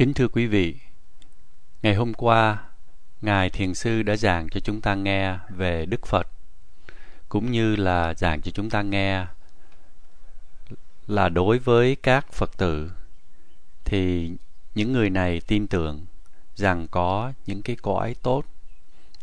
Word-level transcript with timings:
Kính 0.00 0.14
thưa 0.14 0.28
quý 0.28 0.46
vị, 0.46 0.76
ngày 1.82 1.94
hôm 1.94 2.14
qua, 2.14 2.64
Ngài 3.22 3.50
Thiền 3.50 3.74
Sư 3.74 4.02
đã 4.02 4.16
giảng 4.16 4.48
cho 4.48 4.60
chúng 4.60 4.80
ta 4.80 4.94
nghe 4.94 5.38
về 5.48 5.86
Đức 5.86 6.06
Phật, 6.06 6.28
cũng 7.28 7.50
như 7.50 7.76
là 7.76 8.14
giảng 8.14 8.42
cho 8.42 8.50
chúng 8.50 8.70
ta 8.70 8.82
nghe 8.82 9.26
là 11.06 11.28
đối 11.28 11.58
với 11.58 11.96
các 12.02 12.32
Phật 12.32 12.56
tử, 12.56 12.90
thì 13.84 14.32
những 14.74 14.92
người 14.92 15.10
này 15.10 15.40
tin 15.46 15.66
tưởng 15.66 16.06
rằng 16.54 16.86
có 16.90 17.32
những 17.46 17.62
cái 17.62 17.76
cõi 17.76 18.14
tốt, 18.22 18.44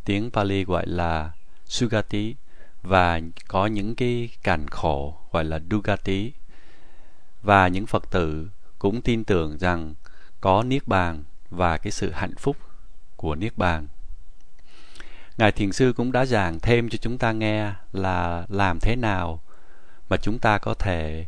tiếng 0.05 0.31
Pali 0.31 0.63
gọi 0.63 0.87
là 0.87 1.31
Sugati, 1.65 2.35
và 2.83 3.19
có 3.47 3.65
những 3.65 3.95
cái 3.95 4.29
cảnh 4.43 4.67
khổ 4.67 5.17
gọi 5.31 5.45
là 5.45 5.59
Dugati. 5.71 6.31
Và 7.41 7.67
những 7.67 7.85
Phật 7.85 8.11
tử 8.11 8.49
cũng 8.79 9.01
tin 9.01 9.23
tưởng 9.23 9.57
rằng 9.57 9.93
có 10.47 10.63
niết 10.63 10.87
bàn 10.87 11.23
và 11.49 11.77
cái 11.77 11.91
sự 11.91 12.11
hạnh 12.11 12.35
phúc 12.35 12.57
của 13.15 13.35
niết 13.35 13.57
bàn. 13.57 13.87
Ngài 15.37 15.51
Thiền 15.51 15.71
sư 15.71 15.93
cũng 15.97 16.11
đã 16.11 16.25
giảng 16.25 16.59
thêm 16.59 16.89
cho 16.89 16.97
chúng 17.01 17.17
ta 17.17 17.31
nghe 17.31 17.73
là 17.91 18.45
làm 18.49 18.79
thế 18.79 18.95
nào 18.95 19.41
mà 20.09 20.17
chúng 20.17 20.39
ta 20.39 20.57
có 20.57 20.73
thể 20.73 21.25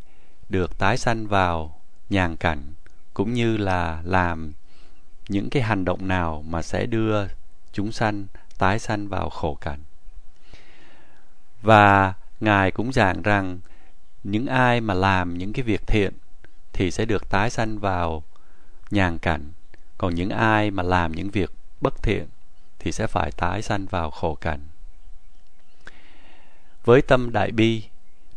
được 0.49 0.77
tái 0.77 0.97
sanh 0.97 1.27
vào 1.27 1.81
nhàn 2.09 2.35
cảnh, 2.37 2.73
cũng 3.13 3.33
như 3.33 3.57
là 3.57 4.01
làm 4.05 4.53
những 5.29 5.49
cái 5.49 5.63
hành 5.63 5.85
động 5.85 6.07
nào 6.07 6.43
mà 6.47 6.61
sẽ 6.61 6.85
đưa 6.85 7.27
chúng 7.71 7.91
sanh 7.91 8.27
tái 8.57 8.79
sanh 8.79 9.07
vào 9.07 9.29
khổ 9.29 9.57
cảnh. 9.61 9.79
Và 11.61 12.13
Ngài 12.39 12.71
cũng 12.71 12.93
giảng 12.93 13.21
rằng 13.21 13.59
những 14.23 14.47
ai 14.47 14.81
mà 14.81 14.93
làm 14.93 15.37
những 15.37 15.53
cái 15.53 15.63
việc 15.63 15.87
thiện 15.87 16.13
thì 16.73 16.91
sẽ 16.91 17.05
được 17.05 17.29
tái 17.29 17.49
sanh 17.49 17.79
vào 17.79 18.23
nhàn 18.91 19.17
cảnh. 19.17 19.51
Còn 19.97 20.15
những 20.15 20.29
ai 20.29 20.71
mà 20.71 20.83
làm 20.83 21.11
những 21.11 21.29
việc 21.29 21.51
bất 21.81 22.03
thiện 22.03 22.27
thì 22.79 22.91
sẽ 22.91 23.07
phải 23.07 23.31
tái 23.31 23.61
sanh 23.61 23.85
vào 23.85 24.11
khổ 24.11 24.35
cảnh. 24.35 24.59
Với 26.85 27.01
tâm 27.01 27.31
đại 27.31 27.51
bi, 27.51 27.83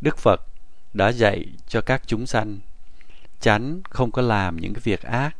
đức 0.00 0.18
phật 0.18 0.40
đã 0.92 1.12
dạy 1.12 1.46
cho 1.68 1.80
các 1.80 2.02
chúng 2.06 2.26
sanh 2.26 2.58
tránh 3.40 3.80
không 3.90 4.10
có 4.10 4.22
làm 4.22 4.56
những 4.56 4.74
cái 4.74 4.80
việc 4.84 5.02
ác. 5.02 5.36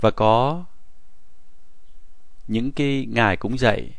Và 0.00 0.10
có 0.10 0.64
những 2.48 2.72
cái 2.72 3.06
ngài 3.08 3.36
cũng 3.36 3.58
dạy 3.58 3.90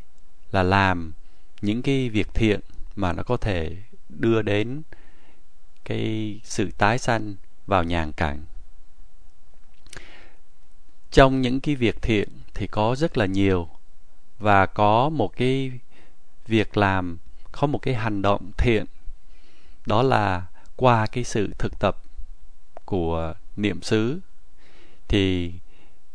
là 0.52 0.64
làm 0.64 1.14
những 1.62 1.82
cái 1.82 2.10
việc 2.10 2.34
thiện 2.34 2.60
mà 2.96 3.14
nó 3.14 3.24
có 3.24 3.38
thể 3.38 3.78
đưa 4.10 4.42
đến 4.42 4.82
cái 5.86 6.40
sự 6.44 6.70
tái 6.78 6.98
sanh 6.98 7.36
vào 7.68 7.84
nhàn 7.84 8.12
cảnh 8.12 8.46
trong 11.12 11.42
những 11.42 11.60
cái 11.60 11.76
việc 11.76 12.02
thiện 12.02 12.30
thì 12.54 12.68
có 12.68 12.96
rất 12.96 13.18
là 13.18 13.26
nhiều. 13.26 13.70
Và 14.40 14.66
có 14.66 15.10
một 15.10 15.38
cái 15.38 15.72
việc 16.48 16.78
làm, 16.78 17.18
có 17.52 17.68
một 17.68 17.80
cái 17.82 17.94
hành 17.94 18.22
động 18.22 18.52
thiện. 18.58 18.86
Đó 19.86 20.02
là 20.02 20.46
qua 20.76 21.08
cái 21.08 21.24
sự 21.24 21.54
thực 21.58 21.80
tập 21.80 21.98
của 22.86 23.34
niệm 23.58 23.82
xứ, 23.82 24.20
thì 25.08 25.54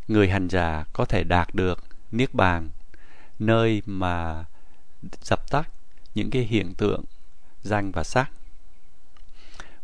người 0.08 0.28
hành 0.28 0.48
giả 0.48 0.84
có 0.92 1.04
thể 1.04 1.24
đạt 1.24 1.54
được 1.54 1.84
niết 2.12 2.34
bàn, 2.34 2.70
nơi 3.38 3.82
mà 3.86 4.44
dập 5.22 5.50
tắt 5.50 5.68
những 6.14 6.30
cái 6.30 6.42
hiện 6.42 6.74
tượng 6.74 7.04
danh 7.62 7.90
và 7.90 8.04
sắc. 8.04 8.30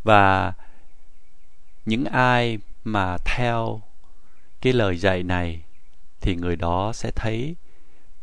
Và 0.05 0.53
những 1.87 2.05
ai 2.05 2.59
mà 2.85 3.17
theo 3.25 3.83
cái 4.61 4.73
lời 4.73 4.97
dạy 4.97 5.23
này 5.23 5.63
thì 6.21 6.37
người 6.37 6.57
đó 6.57 6.93
sẽ 6.93 7.11
thấy 7.11 7.57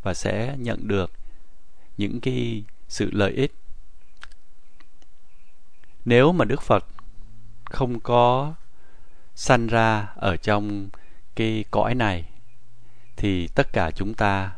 và 0.02 0.14
sẽ 0.14 0.56
nhận 0.58 0.88
được 0.88 1.12
những 1.96 2.20
cái 2.20 2.64
sự 2.88 3.10
lợi 3.12 3.32
ích. 3.32 3.54
Nếu 6.04 6.32
mà 6.32 6.44
đức 6.44 6.62
phật 6.62 6.84
không 7.64 8.00
có 8.00 8.54
sanh 9.34 9.66
ra 9.66 10.12
ở 10.16 10.36
trong 10.36 10.88
cái 11.36 11.64
cõi 11.70 11.94
này, 11.94 12.24
thì 13.16 13.48
tất 13.48 13.72
cả 13.72 13.90
chúng 13.90 14.14
ta 14.14 14.52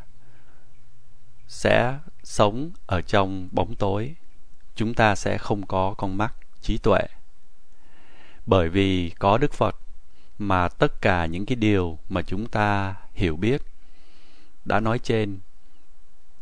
sẽ 1.48 1.98
sống 2.22 2.70
ở 2.86 3.02
trong 3.02 3.48
bóng 3.52 3.74
tối. 3.74 4.14
Chúng 4.74 4.94
ta 4.94 5.14
sẽ 5.14 5.38
không 5.38 5.66
có 5.66 5.94
con 5.98 6.16
mắt 6.16 6.34
trí 6.60 6.78
tuệ. 6.78 7.00
Bởi 8.46 8.69
vì 8.69 9.12
có 9.19 9.38
đức 9.38 9.52
phật 9.52 9.76
mà 10.40 10.68
tất 10.68 11.00
cả 11.02 11.26
những 11.26 11.46
cái 11.46 11.56
điều 11.56 11.98
mà 12.08 12.22
chúng 12.22 12.46
ta 12.46 12.94
hiểu 13.12 13.36
biết, 13.36 13.62
đã 14.64 14.80
nói 14.80 14.98
trên, 14.98 15.38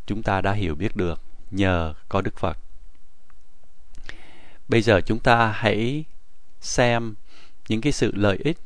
chúng 0.06 0.22
ta 0.22 0.41
đã 0.41 0.53
hiểu 0.53 0.75
biết 0.75 0.97
được 0.97 1.20
nhờ 1.50 1.94
có 2.09 2.20
đức 2.20 2.38
phật. 2.38 2.59
Bây 4.69 4.82
giờ 4.82 5.00
chúng 5.00 5.19
ta 5.19 5.53
hãy 5.53 6.04
xem 6.60 7.14
những 7.69 7.81
cái 7.81 7.92
sự 7.92 8.12
lợi 8.14 8.36
ích 8.44 8.59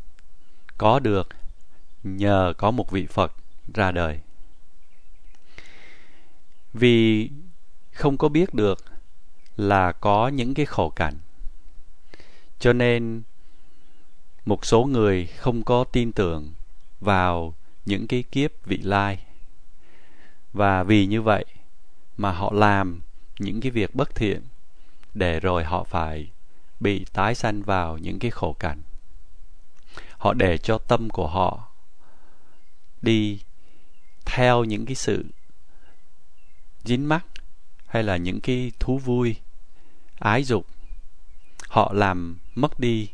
có 0.78 0.98
được 0.98 1.28
nhờ 2.02 2.52
có 2.58 2.70
một 2.70 2.90
vị 2.90 3.06
phật 3.06 3.32
ra 3.74 3.92
đời. 3.92 4.20
Vì 6.72 7.30
không 7.92 8.16
có 8.16 8.28
biết 8.28 8.54
được 8.54 8.84
là 9.56 9.92
có 9.92 10.28
những 10.28 10.54
cái 10.54 10.66
khổ 10.66 10.90
cảnh, 10.90 11.18
cho 12.58 12.72
nên 12.72 13.22
một 14.46 14.66
số 14.66 14.84
người 14.84 15.26
không 15.26 15.62
có 15.62 15.84
tin 15.84 16.12
tưởng 16.12 16.52
vào 17.00 17.54
những 17.86 18.06
cái 18.06 18.22
kiếp 18.22 18.50
vị 18.64 18.76
lai. 18.76 19.18
Và 20.52 20.82
vì 20.82 21.06
như 21.06 21.22
vậy 21.22 21.44
mà 22.16 22.32
họ 22.32 22.52
làm 22.52 23.00
những 23.38 23.60
cái 23.60 23.70
việc 23.70 23.94
bất 23.94 24.14
thiện 24.14 24.42
để 25.14 25.40
rồi 25.40 25.64
họ 25.64 25.84
phải 25.84 26.30
bị 26.80 27.04
tái 27.12 27.34
sanh 27.34 27.62
vào 27.62 27.98
những 27.98 28.18
cái 28.18 28.30
khổ 28.30 28.56
cảnh. 28.58 28.82
Họ 30.18 30.34
để 30.34 30.58
cho 30.58 30.78
tâm 30.78 31.10
của 31.10 31.28
họ 31.28 31.68
đi 33.02 33.40
theo 34.24 34.64
những 34.64 34.86
cái 34.86 34.94
sự 34.94 35.24
dính 36.84 37.08
mắc 37.08 37.26
hay 37.86 38.02
là 38.02 38.16
những 38.16 38.40
cái 38.40 38.72
thú 38.78 38.98
vui, 38.98 39.36
ái 40.18 40.42
dục. 40.42 40.66
Họ 41.68 41.92
làm 41.94 42.38
mất 42.54 42.80
đi 42.80 43.08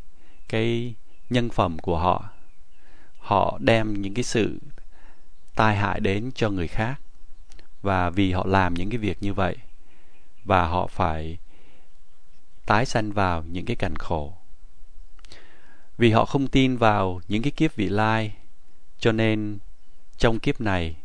cái 0.49 0.95
nhân 1.31 1.51
phẩm 1.51 1.79
của 1.79 1.99
họ. 1.99 2.29
Họ 3.19 3.59
đem 3.61 4.03
những 4.03 4.15
cái 4.15 4.25
sự 4.25 4.59
tai 5.55 5.77
hại 5.77 6.01
đến 6.01 6.31
cho 6.35 6.51
người 6.51 6.69
khác. 6.69 7.01
Và 7.83 8.11
vì 8.11 8.33
họ 8.33 8.47
làm 8.47 8.75
những 8.75 8.91
cái 8.91 8.99
việc 8.99 9.23
như 9.23 9.35
vậy, 9.35 9.57
và 10.45 10.67
họ 10.67 10.87
phải 10.87 11.39
tái 12.67 12.87
sanh 12.87 13.13
vào 13.13 13.45
những 13.49 13.65
cái 13.65 13.77
cảnh 13.77 13.97
khổ. 13.97 14.35
Vì 15.99 16.11
họ 16.11 16.25
không 16.25 16.49
tin 16.49 16.77
vào 16.77 17.21
những 17.29 17.43
cái 17.43 17.51
kiếp 17.51 17.77
vị 17.77 17.89
lai, 17.89 18.33
cho 18.99 19.13
nên 19.13 19.59
trong 20.17 20.39
kiếp 20.39 20.61
này, 20.61 20.97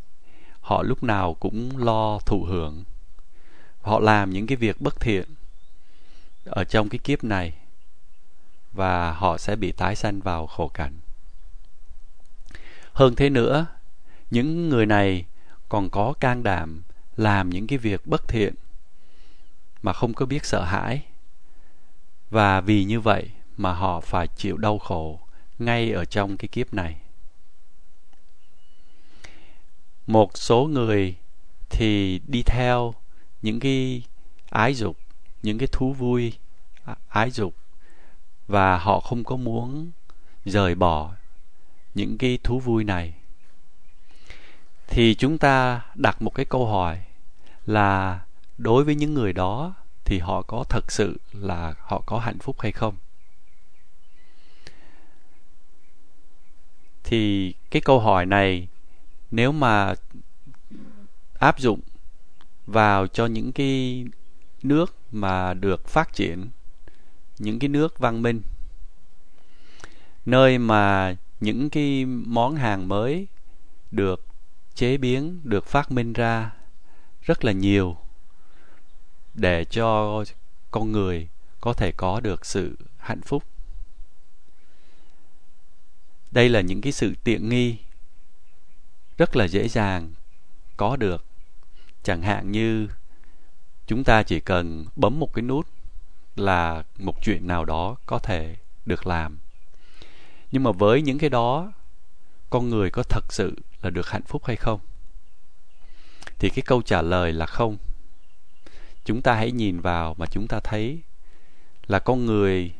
họ 0.60 0.82
lúc 0.82 1.02
nào 1.02 1.34
cũng 1.34 1.76
lo 1.76 2.18
thụ 2.18 2.44
hưởng. 2.44 2.84
Họ 3.82 3.98
làm 3.98 4.30
những 4.30 4.46
cái 4.46 4.56
việc 4.56 4.80
bất 4.80 5.00
thiện 5.00 5.24
ở 6.44 6.64
trong 6.64 6.88
cái 6.88 6.98
kiếp 6.98 7.24
này 7.24 7.52
và 8.74 9.12
họ 9.12 9.38
sẽ 9.38 9.56
bị 9.56 9.72
tái 9.72 9.96
sanh 9.96 10.20
vào 10.20 10.46
khổ 10.46 10.68
cảnh. 10.68 10.92
Hơn 12.92 13.14
thế 13.14 13.30
nữa, 13.30 13.66
những 14.30 14.68
người 14.68 14.86
này 14.86 15.24
còn 15.68 15.90
có 15.90 16.14
can 16.20 16.42
đảm 16.42 16.82
làm 17.16 17.50
những 17.50 17.66
cái 17.66 17.78
việc 17.78 18.06
bất 18.06 18.28
thiện 18.28 18.54
mà 19.82 19.92
không 19.92 20.14
có 20.14 20.26
biết 20.26 20.44
sợ 20.44 20.64
hãi. 20.64 21.02
Và 22.30 22.60
vì 22.60 22.84
như 22.84 23.00
vậy 23.00 23.30
mà 23.56 23.72
họ 23.72 24.00
phải 24.00 24.28
chịu 24.28 24.56
đau 24.56 24.78
khổ 24.78 25.20
ngay 25.58 25.92
ở 25.92 26.04
trong 26.04 26.36
cái 26.36 26.48
kiếp 26.48 26.74
này. 26.74 26.96
Một 30.06 30.38
số 30.38 30.64
người 30.64 31.14
thì 31.70 32.20
đi 32.26 32.42
theo 32.42 32.94
những 33.42 33.60
cái 33.60 34.02
ái 34.50 34.74
dục, 34.74 34.96
những 35.42 35.58
cái 35.58 35.68
thú 35.72 35.92
vui 35.92 36.32
ái 37.08 37.30
dục 37.30 37.54
và 38.46 38.78
họ 38.78 39.00
không 39.00 39.24
có 39.24 39.36
muốn 39.36 39.90
rời 40.44 40.74
bỏ 40.74 41.12
những 41.94 42.18
cái 42.18 42.38
thú 42.42 42.60
vui 42.60 42.84
này. 42.84 43.14
Thì 44.86 45.14
chúng 45.14 45.38
ta 45.38 45.82
đặt 45.94 46.22
một 46.22 46.34
cái 46.34 46.46
câu 46.46 46.66
hỏi 46.66 47.04
là 47.66 48.20
đối 48.58 48.84
với 48.84 48.94
những 48.94 49.14
người 49.14 49.32
đó 49.32 49.74
thì 50.04 50.18
họ 50.18 50.42
có 50.42 50.64
thật 50.68 50.92
sự 50.92 51.18
là 51.32 51.74
họ 51.80 52.02
có 52.06 52.18
hạnh 52.18 52.38
phúc 52.38 52.60
hay 52.60 52.72
không? 52.72 52.96
Thì 57.04 57.54
cái 57.70 57.82
câu 57.82 58.00
hỏi 58.00 58.26
này 58.26 58.68
nếu 59.30 59.52
mà 59.52 59.94
áp 61.38 61.58
dụng 61.58 61.80
vào 62.66 63.06
cho 63.06 63.26
những 63.26 63.52
cái 63.52 64.04
nước 64.62 64.94
mà 65.12 65.54
được 65.54 65.88
phát 65.88 66.12
triển 66.12 66.50
những 67.38 67.58
cái 67.58 67.68
nước 67.68 67.98
văn 67.98 68.22
minh, 68.22 68.42
nơi 70.26 70.58
mà 70.58 71.16
những 71.40 71.70
cái 71.70 72.04
món 72.06 72.56
hàng 72.56 72.88
mới 72.88 73.26
được 73.90 74.24
chế 74.74 74.96
biến, 74.96 75.40
được 75.44 75.66
phát 75.66 75.92
minh 75.92 76.12
ra 76.12 76.50
rất 77.22 77.44
là 77.44 77.52
nhiều 77.52 77.96
để 79.34 79.64
cho 79.64 80.24
con 80.70 80.92
người 80.92 81.28
có 81.60 81.72
thể 81.72 81.92
có 81.92 82.20
được 82.20 82.46
sự 82.46 82.76
hạnh 82.98 83.20
phúc. 83.20 83.44
Đây 86.30 86.48
là 86.48 86.60
những 86.60 86.80
cái 86.80 86.92
sự 86.92 87.14
tiện 87.24 87.48
nghi 87.48 87.76
rất 89.18 89.36
là 89.36 89.48
dễ 89.48 89.68
dàng 89.68 90.12
có 90.76 90.96
được. 90.96 91.24
Chẳng 92.02 92.22
hạn 92.22 92.52
như 92.52 92.88
chúng 93.86 94.04
ta 94.04 94.22
chỉ 94.22 94.40
cần 94.40 94.86
bấm 94.96 95.20
một 95.20 95.34
cái 95.34 95.42
nút 95.42 95.68
là 96.36 96.82
một 96.98 97.22
chuyện 97.22 97.46
nào 97.46 97.64
đó 97.64 97.96
có 98.06 98.18
thể 98.18 98.56
được 98.86 99.06
làm. 99.06 99.38
Nhưng 100.52 100.62
mà 100.62 100.72
với 100.72 101.02
những 101.02 101.18
cái 101.18 101.30
đó, 101.30 101.72
con 102.50 102.70
người 102.70 102.90
có 102.90 103.02
thật 103.02 103.32
sự 103.32 103.56
là 103.82 103.90
được 103.90 104.08
hạnh 104.08 104.22
phúc 104.22 104.44
hay 104.44 104.56
không? 104.56 104.80
Thì 106.38 106.50
cái 106.50 106.62
câu 106.66 106.82
trả 106.82 107.02
lời 107.02 107.32
là 107.32 107.46
không. 107.46 107.76
Chúng 109.04 109.22
ta 109.22 109.34
hãy 109.34 109.52
nhìn 109.52 109.80
vào 109.80 110.14
mà 110.18 110.26
chúng 110.26 110.46
ta 110.48 110.60
thấy 110.60 111.00
là 111.86 111.98
con 111.98 112.26
người 112.26 112.74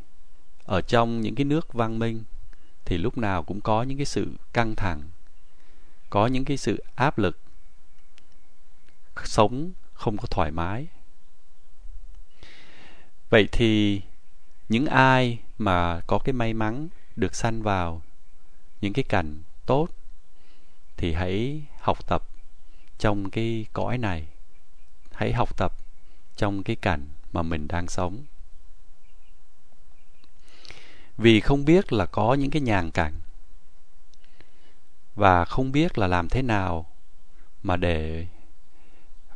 ở 0.64 0.80
trong 0.80 1.20
những 1.20 1.34
cái 1.34 1.44
nước 1.44 1.72
văn 1.72 1.98
minh 1.98 2.24
thì 2.84 2.98
lúc 2.98 3.18
nào 3.18 3.42
cũng 3.42 3.60
có 3.60 3.82
những 3.82 3.98
cái 3.98 4.06
sự 4.06 4.26
căng 4.52 4.74
thẳng, 4.74 5.02
có 6.10 6.26
những 6.26 6.44
cái 6.44 6.56
sự 6.56 6.84
áp 6.94 7.18
lực, 7.18 7.38
sống 9.24 9.72
không 9.92 10.16
có 10.16 10.26
thoải 10.26 10.50
mái 10.50 10.86
vậy 13.34 13.48
thì 13.52 14.00
những 14.68 14.86
ai 14.86 15.38
mà 15.58 16.00
có 16.06 16.18
cái 16.18 16.32
may 16.32 16.54
mắn 16.54 16.88
được 17.16 17.34
sanh 17.34 17.62
vào 17.62 18.02
những 18.80 18.92
cái 18.92 19.04
cảnh 19.08 19.42
tốt 19.66 19.88
thì 20.96 21.12
hãy 21.12 21.62
học 21.80 22.06
tập 22.06 22.22
trong 22.98 23.30
cái 23.30 23.66
cõi 23.72 23.98
này. 23.98 24.26
Hãy 25.12 25.32
học 25.32 25.56
tập 25.56 25.72
trong 26.36 26.62
cái 26.62 26.76
cảnh 26.76 27.08
mà 27.32 27.42
mình 27.42 27.68
đang 27.68 27.88
sống. 27.88 28.24
Vì 31.18 31.40
không 31.40 31.64
biết 31.64 31.92
là 31.92 32.06
có 32.06 32.34
những 32.34 32.50
cái 32.50 32.62
nhàn 32.62 32.90
cảnh 32.90 33.14
và 35.14 35.44
không 35.44 35.72
biết 35.72 35.98
là 35.98 36.06
làm 36.06 36.28
thế 36.28 36.42
nào 36.42 36.86
mà 37.62 37.76
để, 37.76 38.26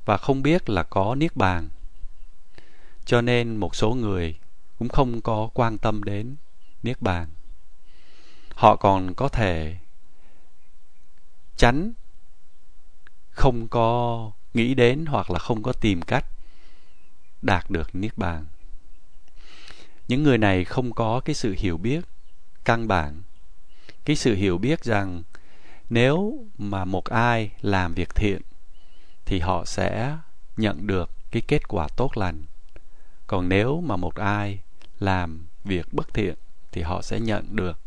và 0.04 0.16
không 0.16 0.42
biết 0.42 0.70
là 0.70 0.82
có 0.82 1.14
niết 1.14 1.36
bàn 1.36 1.68
cho 3.08 3.20
nên 3.20 3.56
một 3.56 3.76
số 3.76 3.94
người 3.94 4.34
cũng 4.78 4.88
không 4.88 5.20
có 5.20 5.49
quan 5.55 5.78
tâm 5.78 6.05
đến 6.05 6.37
niết 6.82 7.02
bàn. 7.02 7.28
Họ 8.55 8.76
còn 8.76 9.14
có 9.14 9.28
thể 9.28 9.76
tránh, 11.56 11.93
không 13.31 13.69
có 13.69 14.31
nghĩ 14.55 14.75
đến 14.75 15.06
hoặc 15.06 15.31
là 15.31 15.38
không 15.38 15.62
có 15.62 15.72
tìm 15.72 16.02
cách 16.02 16.26
đạt 17.43 17.70
được 17.70 17.94
niết 17.94 18.19
bàn. 18.19 18.46
Những 20.08 20.22
người 20.22 20.38
này 20.38 20.64
không 20.64 20.93
có 20.93 21.20
cái 21.25 21.34
sự 21.34 21.54
hiểu 21.58 21.76
biết 21.76 22.04
căn 22.64 22.88
bản. 22.88 23.22
Cái 24.04 24.16
sự 24.16 24.34
hiểu 24.34 24.58
biết 24.58 24.84
rằng 24.84 25.22
nếu 25.90 26.46
mà 26.58 26.84
một 26.84 27.04
ai 27.04 27.50
làm 27.61 27.94
việc 27.94 28.14
thiện 28.14 28.43
thì 29.26 29.38
họ 29.38 29.64
sẽ 29.64 30.16
nhận 30.56 30.87
được 30.87 31.11
cái 31.31 31.43
kết 31.49 31.69
quả 31.69 31.88
tốt 31.96 32.16
lành 32.16 32.47
còn 33.28 33.48
nếu 33.48 33.80
mà 33.80 33.96
một 33.96 34.14
ai 34.14 34.58
làm 35.00 35.46
việc 35.64 35.92
bất 35.92 36.14
thiện 36.14 36.34
thì 36.72 36.82
họ 36.82 37.02
sẽ 37.02 37.20
nhận 37.20 37.56
được. 37.56 37.78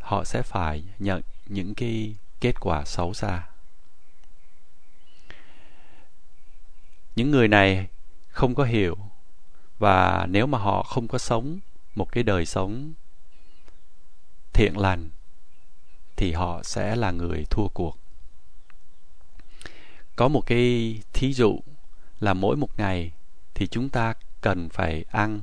Họ 0.00 0.24
sẽ 0.24 0.42
phải 0.42 0.84
nhận 0.98 1.22
những 1.46 1.74
cái 1.74 2.14
kết 2.40 2.60
quả 2.60 2.84
xấu 2.84 3.14
xa. 3.14 3.46
Những 7.16 7.30
người 7.30 7.48
này 7.48 7.88
không 8.28 8.54
có 8.54 8.64
hiểu 8.64 8.96
và 9.78 10.26
nếu 10.30 10.46
mà 10.46 10.58
họ 10.58 10.82
không 10.82 11.08
có 11.08 11.18
sống 11.18 11.58
một 11.94 12.12
cái 12.12 12.24
đời 12.24 12.46
sống 12.46 12.92
thiện 14.52 14.78
lành 14.78 15.10
thì 16.16 16.32
họ 16.32 16.62
sẽ 16.62 16.96
là 16.96 17.10
người 17.10 17.44
thua 17.50 17.68
cuộc. 17.68 17.98
Có 20.16 20.28
một 20.28 20.46
cái 20.46 20.98
thí 21.12 21.32
dụ 21.32 21.60
là 22.20 22.34
mỗi 22.34 22.56
một 22.56 22.78
ngày 22.78 23.12
thì 23.54 23.66
chúng 23.66 23.88
ta 23.88 24.14
cần 24.42 24.68
phải 24.68 25.04
ăn 25.10 25.40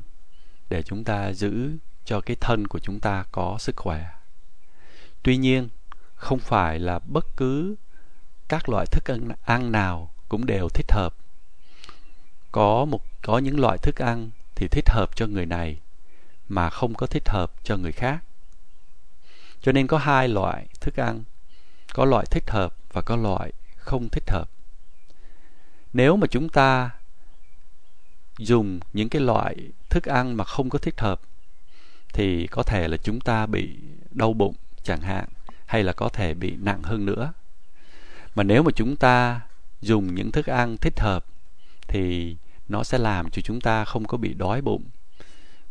để 0.69 0.83
chúng 0.83 1.03
ta 1.03 1.33
giữ 1.33 1.77
cho 2.05 2.21
cái 2.21 2.35
thân 2.41 2.67
của 2.67 2.79
chúng 2.79 2.99
ta 2.99 3.25
có 3.31 3.57
sức 3.59 3.75
khỏe. 3.75 4.05
Tuy 5.23 5.37
nhiên 5.37 5.69
không 6.15 6.39
phải 6.39 6.79
là 6.79 6.99
bất 6.99 7.37
cứ 7.37 7.75
các 8.47 8.69
loại 8.69 8.85
thức 8.85 9.11
ăn, 9.11 9.29
ăn 9.43 9.71
nào 9.71 10.13
cũng 10.29 10.45
đều 10.45 10.69
thích 10.69 10.91
hợp. 10.91 11.15
Có 12.51 12.85
một 12.85 13.01
có 13.21 13.37
những 13.37 13.59
loại 13.59 13.77
thức 13.77 14.01
ăn 14.01 14.29
thì 14.55 14.67
thích 14.67 14.89
hợp 14.89 15.15
cho 15.15 15.27
người 15.27 15.45
này 15.45 15.79
mà 16.49 16.69
không 16.69 16.93
có 16.93 17.07
thích 17.07 17.29
hợp 17.29 17.51
cho 17.63 17.77
người 17.77 17.91
khác. 17.91 18.19
Cho 19.61 19.71
nên 19.71 19.87
có 19.87 19.97
hai 19.97 20.27
loại 20.27 20.67
thức 20.81 20.99
ăn 20.99 21.23
có 21.93 22.05
loại 22.05 22.25
thích 22.25 22.49
hợp 22.49 22.75
và 22.93 23.01
có 23.01 23.15
loại 23.15 23.51
không 23.77 24.09
thích 24.09 24.29
hợp. 24.29 24.49
Nếu 25.93 26.15
mà 26.15 26.27
chúng 26.27 26.49
ta 26.49 26.89
dùng 28.39 28.79
những 28.93 29.09
cái 29.09 29.21
loại 29.21 29.55
thức 29.89 30.05
ăn 30.05 30.37
mà 30.37 30.43
không 30.43 30.69
có 30.69 30.79
thích 30.79 30.99
hợp, 30.99 31.21
thì 32.13 32.47
có 32.47 32.63
thể 32.63 32.87
là 32.87 32.97
chúng 32.97 33.19
ta 33.19 33.45
bị 33.45 33.75
đau 34.11 34.33
bụng 34.33 34.55
chẳng 34.83 35.01
hạn, 35.01 35.25
hay 35.65 35.83
là 35.83 35.93
có 35.93 36.09
thể 36.09 36.33
bị 36.33 36.55
nặng 36.59 36.83
hơn 36.83 37.05
nữa. 37.05 37.33
Mà 38.35 38.43
nếu 38.43 38.63
mà 38.63 38.71
chúng 38.75 38.95
ta 38.95 39.41
dùng 39.81 40.15
những 40.15 40.31
thức 40.31 40.45
ăn 40.45 40.77
thích 40.77 40.99
hợp, 40.99 41.25
thì 41.87 42.35
nó 42.69 42.83
sẽ 42.83 42.97
làm 42.97 43.29
cho 43.29 43.41
chúng 43.41 43.61
ta 43.61 43.85
không 43.85 44.05
có 44.05 44.17
bị 44.17 44.33
đói 44.33 44.61
bụng, 44.61 44.83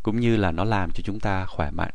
cũng 0.03 0.19
như 0.19 0.37
là 0.37 0.51
nó 0.51 0.63
làm 0.63 0.91
cho 0.91 1.01
chúng 1.05 1.19
ta 1.19 1.45
khỏe 1.45 1.71
mạnh. 1.71 1.93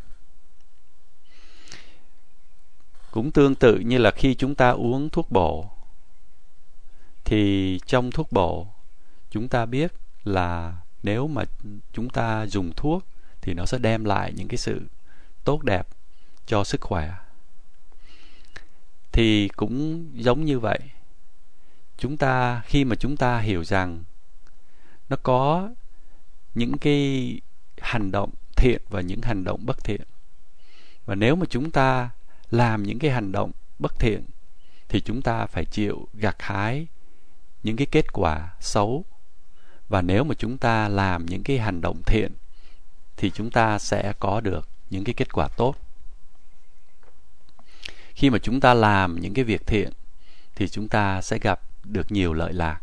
Cũng 3.10 3.30
tương 3.30 3.54
tự 3.54 3.78
như 3.78 3.98
là 3.98 4.10
khi 4.10 4.34
chúng 4.34 4.54
ta 4.54 4.70
uống 4.70 5.10
thuốc 5.10 5.30
bổ, 5.30 5.70
thì 7.24 7.80
trong 7.86 8.10
thuốc 8.10 8.32
bổ, 8.32 8.66
chúng 9.30 9.48
ta 9.48 9.66
biết 9.66 9.92
là 10.24 10.76
nếu 11.02 11.28
mà 11.28 11.44
chúng 11.92 12.08
ta 12.08 12.46
dùng 12.46 12.72
thuốc 12.76 13.04
thì 13.40 13.54
nó 13.54 13.66
sẽ 13.66 13.78
đem 13.78 14.04
lại 14.04 14.32
những 14.36 14.48
cái 14.48 14.56
sự 14.56 14.80
tốt 15.44 15.62
đẹp 15.62 15.86
cho 16.46 16.64
sức 16.64 16.80
khỏe. 16.80 17.14
Thì 19.12 19.48
cũng 19.48 20.06
giống 20.14 20.44
như 20.44 20.58
vậy, 20.58 20.78
chúng 21.98 22.16
ta, 22.16 22.62
khi 22.66 22.84
mà 22.84 22.96
chúng 22.96 23.16
ta 23.16 23.38
hiểu 23.38 23.64
rằng 23.64 24.02
nó 25.08 25.16
có 25.22 25.70
những 26.54 26.78
cái 26.78 27.40
hành 27.80 28.10
động 28.10 28.30
thiện 28.56 28.82
và 28.88 29.00
những 29.00 29.22
hành 29.22 29.44
động 29.44 29.66
bất 29.66 29.84
thiện, 29.84 30.02
và 31.06 31.14
nếu 31.14 31.36
mà 31.36 31.46
chúng 31.50 31.70
ta 31.70 32.10
làm 32.50 32.82
những 32.82 32.98
cái 32.98 33.10
hành 33.10 33.32
động 33.32 33.50
bất 33.78 33.98
thiện 33.98 34.24
thì 34.88 35.00
chúng 35.00 35.22
ta 35.22 35.46
phải 35.46 35.64
chịu 35.64 36.08
gặt 36.14 36.36
hái 36.38 36.86
những 37.62 37.76
cái 37.76 37.86
kết 37.90 38.12
quả 38.12 38.54
xấu 38.60 39.04
và 39.94 40.02
nếu 40.02 40.24
mà 40.24 40.34
chúng 40.34 40.58
ta 40.58 40.88
làm 40.88 41.26
những 41.26 41.42
cái 41.42 41.58
hành 41.58 41.80
động 41.80 42.02
thiện, 42.06 42.32
thì 43.16 43.30
chúng 43.30 43.50
ta 43.50 43.78
sẽ 43.78 44.12
có 44.18 44.40
được 44.40 44.68
những 44.90 45.04
cái 45.04 45.14
kết 45.14 45.32
quả 45.32 45.48
tốt. 45.56 45.74
Khi 48.14 48.30
mà 48.30 48.38
chúng 48.38 48.60
ta 48.60 48.74
làm 48.74 49.20
những 49.20 49.34
cái 49.34 49.44
việc 49.44 49.66
thiện, 49.66 49.92
thì 50.54 50.68
chúng 50.68 50.88
ta 50.88 51.22
sẽ 51.22 51.38
gặp 51.38 51.60
được 51.84 52.12
nhiều 52.12 52.32
lợi 52.32 52.52
lạc. 52.52 52.80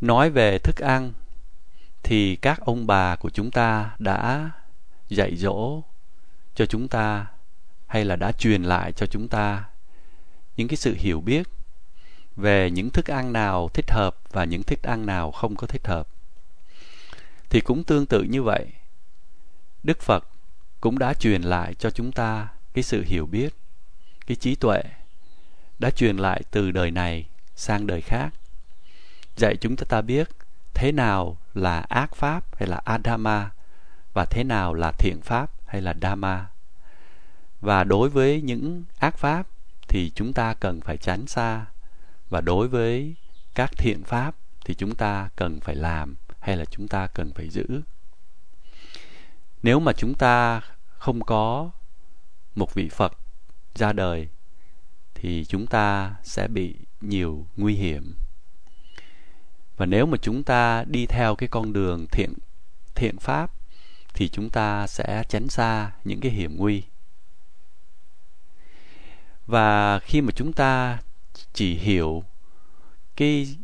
Nói 0.00 0.30
về 0.30 0.58
thức 0.58 0.76
ăn, 0.76 1.12
thì 2.02 2.36
các 2.36 2.60
ông 2.60 2.86
bà 2.86 3.16
của 3.16 3.30
chúng 3.30 3.50
ta 3.50 3.96
đã 3.98 4.50
dạy 5.08 5.36
dỗ 5.36 5.82
cho 6.54 6.66
chúng 6.66 6.88
ta, 6.88 7.26
hay 7.86 8.04
là 8.04 8.16
đã 8.16 8.32
truyền 8.32 8.62
lại 8.62 8.92
cho 8.92 9.06
chúng 9.06 9.28
ta 9.28 9.64
những 10.56 10.68
cái 10.68 10.76
sự 10.76 10.94
hiểu 10.98 11.20
biết 11.20 11.48
về 12.36 12.70
những 12.70 12.90
thức 12.90 13.10
ăn 13.10 13.32
nào 13.32 13.68
thích 13.74 13.90
hợp 13.90 14.16
và 14.32 14.44
những 14.44 14.62
thức 14.62 14.82
ăn 14.82 15.06
nào 15.06 15.30
không 15.30 15.56
có 15.56 15.66
thích 15.66 15.86
hợp. 15.86 16.08
Thì 17.50 17.60
cũng 17.60 17.84
tương 17.84 18.06
tự 18.06 18.22
như 18.22 18.42
vậy, 18.42 18.66
đức 19.82 20.00
phật 20.00 20.28
cũng 20.80 20.98
đã 20.98 21.14
truyền 21.14 21.42
lại 21.42 21.74
cho 21.74 21.90
chúng 21.90 22.12
ta 22.12 22.48
cái 22.74 22.84
sự 22.84 23.02
hiểu 23.06 23.26
biết, 23.26 23.54
cái 24.26 24.36
trí 24.36 24.54
tuệ 24.54 24.82
đã 25.78 25.90
truyền 25.90 26.16
lại 26.16 26.42
từ 26.50 26.70
đời 26.70 26.90
này 26.90 27.26
sang 27.56 27.86
đời 27.86 28.00
khác. 28.00 28.34
Dạy 29.36 29.56
chúng 29.60 29.76
ta 29.76 30.00
biết 30.00 30.28
thế 30.74 30.92
nào 30.92 31.36
là 31.54 31.80
ác 31.80 32.14
pháp 32.14 32.56
hay 32.56 32.68
là 32.68 32.80
adama 32.84 33.50
và 34.12 34.24
thế 34.24 34.44
nào 34.44 34.74
là 34.74 34.92
thiện 34.92 35.20
pháp 35.22 35.50
hay 35.66 35.82
là 35.82 35.94
dhamma. 36.02 36.46
Và 37.60 37.84
đối 37.84 38.08
với 38.08 38.42
những 38.42 38.84
ác 38.98 39.18
pháp 39.18 39.46
thì 39.88 40.12
chúng 40.14 40.32
ta 40.32 40.54
cần 40.54 40.80
phải 40.80 40.96
tránh 40.96 41.26
xa 41.26 41.66
và 42.32 42.40
đối 42.40 42.68
với 42.68 43.14
các 43.54 43.70
thiện 43.78 44.04
pháp 44.04 44.34
thì 44.64 44.74
chúng 44.74 44.94
ta 44.94 45.28
cần 45.36 45.60
phải 45.60 45.74
làm 45.74 46.16
hay 46.40 46.56
là 46.56 46.64
chúng 46.64 46.88
ta 46.88 47.06
cần 47.06 47.32
phải 47.34 47.48
giữ 47.48 47.66
nếu 49.62 49.80
mà 49.80 49.92
chúng 49.92 50.14
ta 50.14 50.60
không 50.98 51.20
có 51.20 51.70
một 52.54 52.74
vị 52.74 52.88
Phật 52.88 53.12
ra 53.74 53.92
đời 53.92 54.28
thì 55.14 55.44
chúng 55.44 55.66
ta 55.66 56.14
sẽ 56.22 56.48
bị 56.48 56.74
nhiều 57.00 57.46
nguy 57.56 57.74
hiểm. 57.74 58.14
Và 59.76 59.86
nếu 59.86 60.06
mà 60.06 60.18
chúng 60.22 60.42
ta 60.42 60.84
đi 60.84 61.06
theo 61.06 61.34
cái 61.34 61.48
con 61.48 61.72
đường 61.72 62.06
thiện 62.12 62.34
thiện 62.94 63.18
pháp 63.18 63.50
thì 64.14 64.28
chúng 64.28 64.50
ta 64.50 64.86
sẽ 64.86 65.24
tránh 65.28 65.48
xa 65.48 65.92
những 66.04 66.20
cái 66.20 66.32
hiểm 66.32 66.56
nguy. 66.56 66.82
Và 69.46 69.98
khi 69.98 70.20
mà 70.20 70.32
chúng 70.36 70.52
ta 70.52 70.98
chỉ 71.52 71.74
hiểu 71.74 72.24
cái 73.16 73.56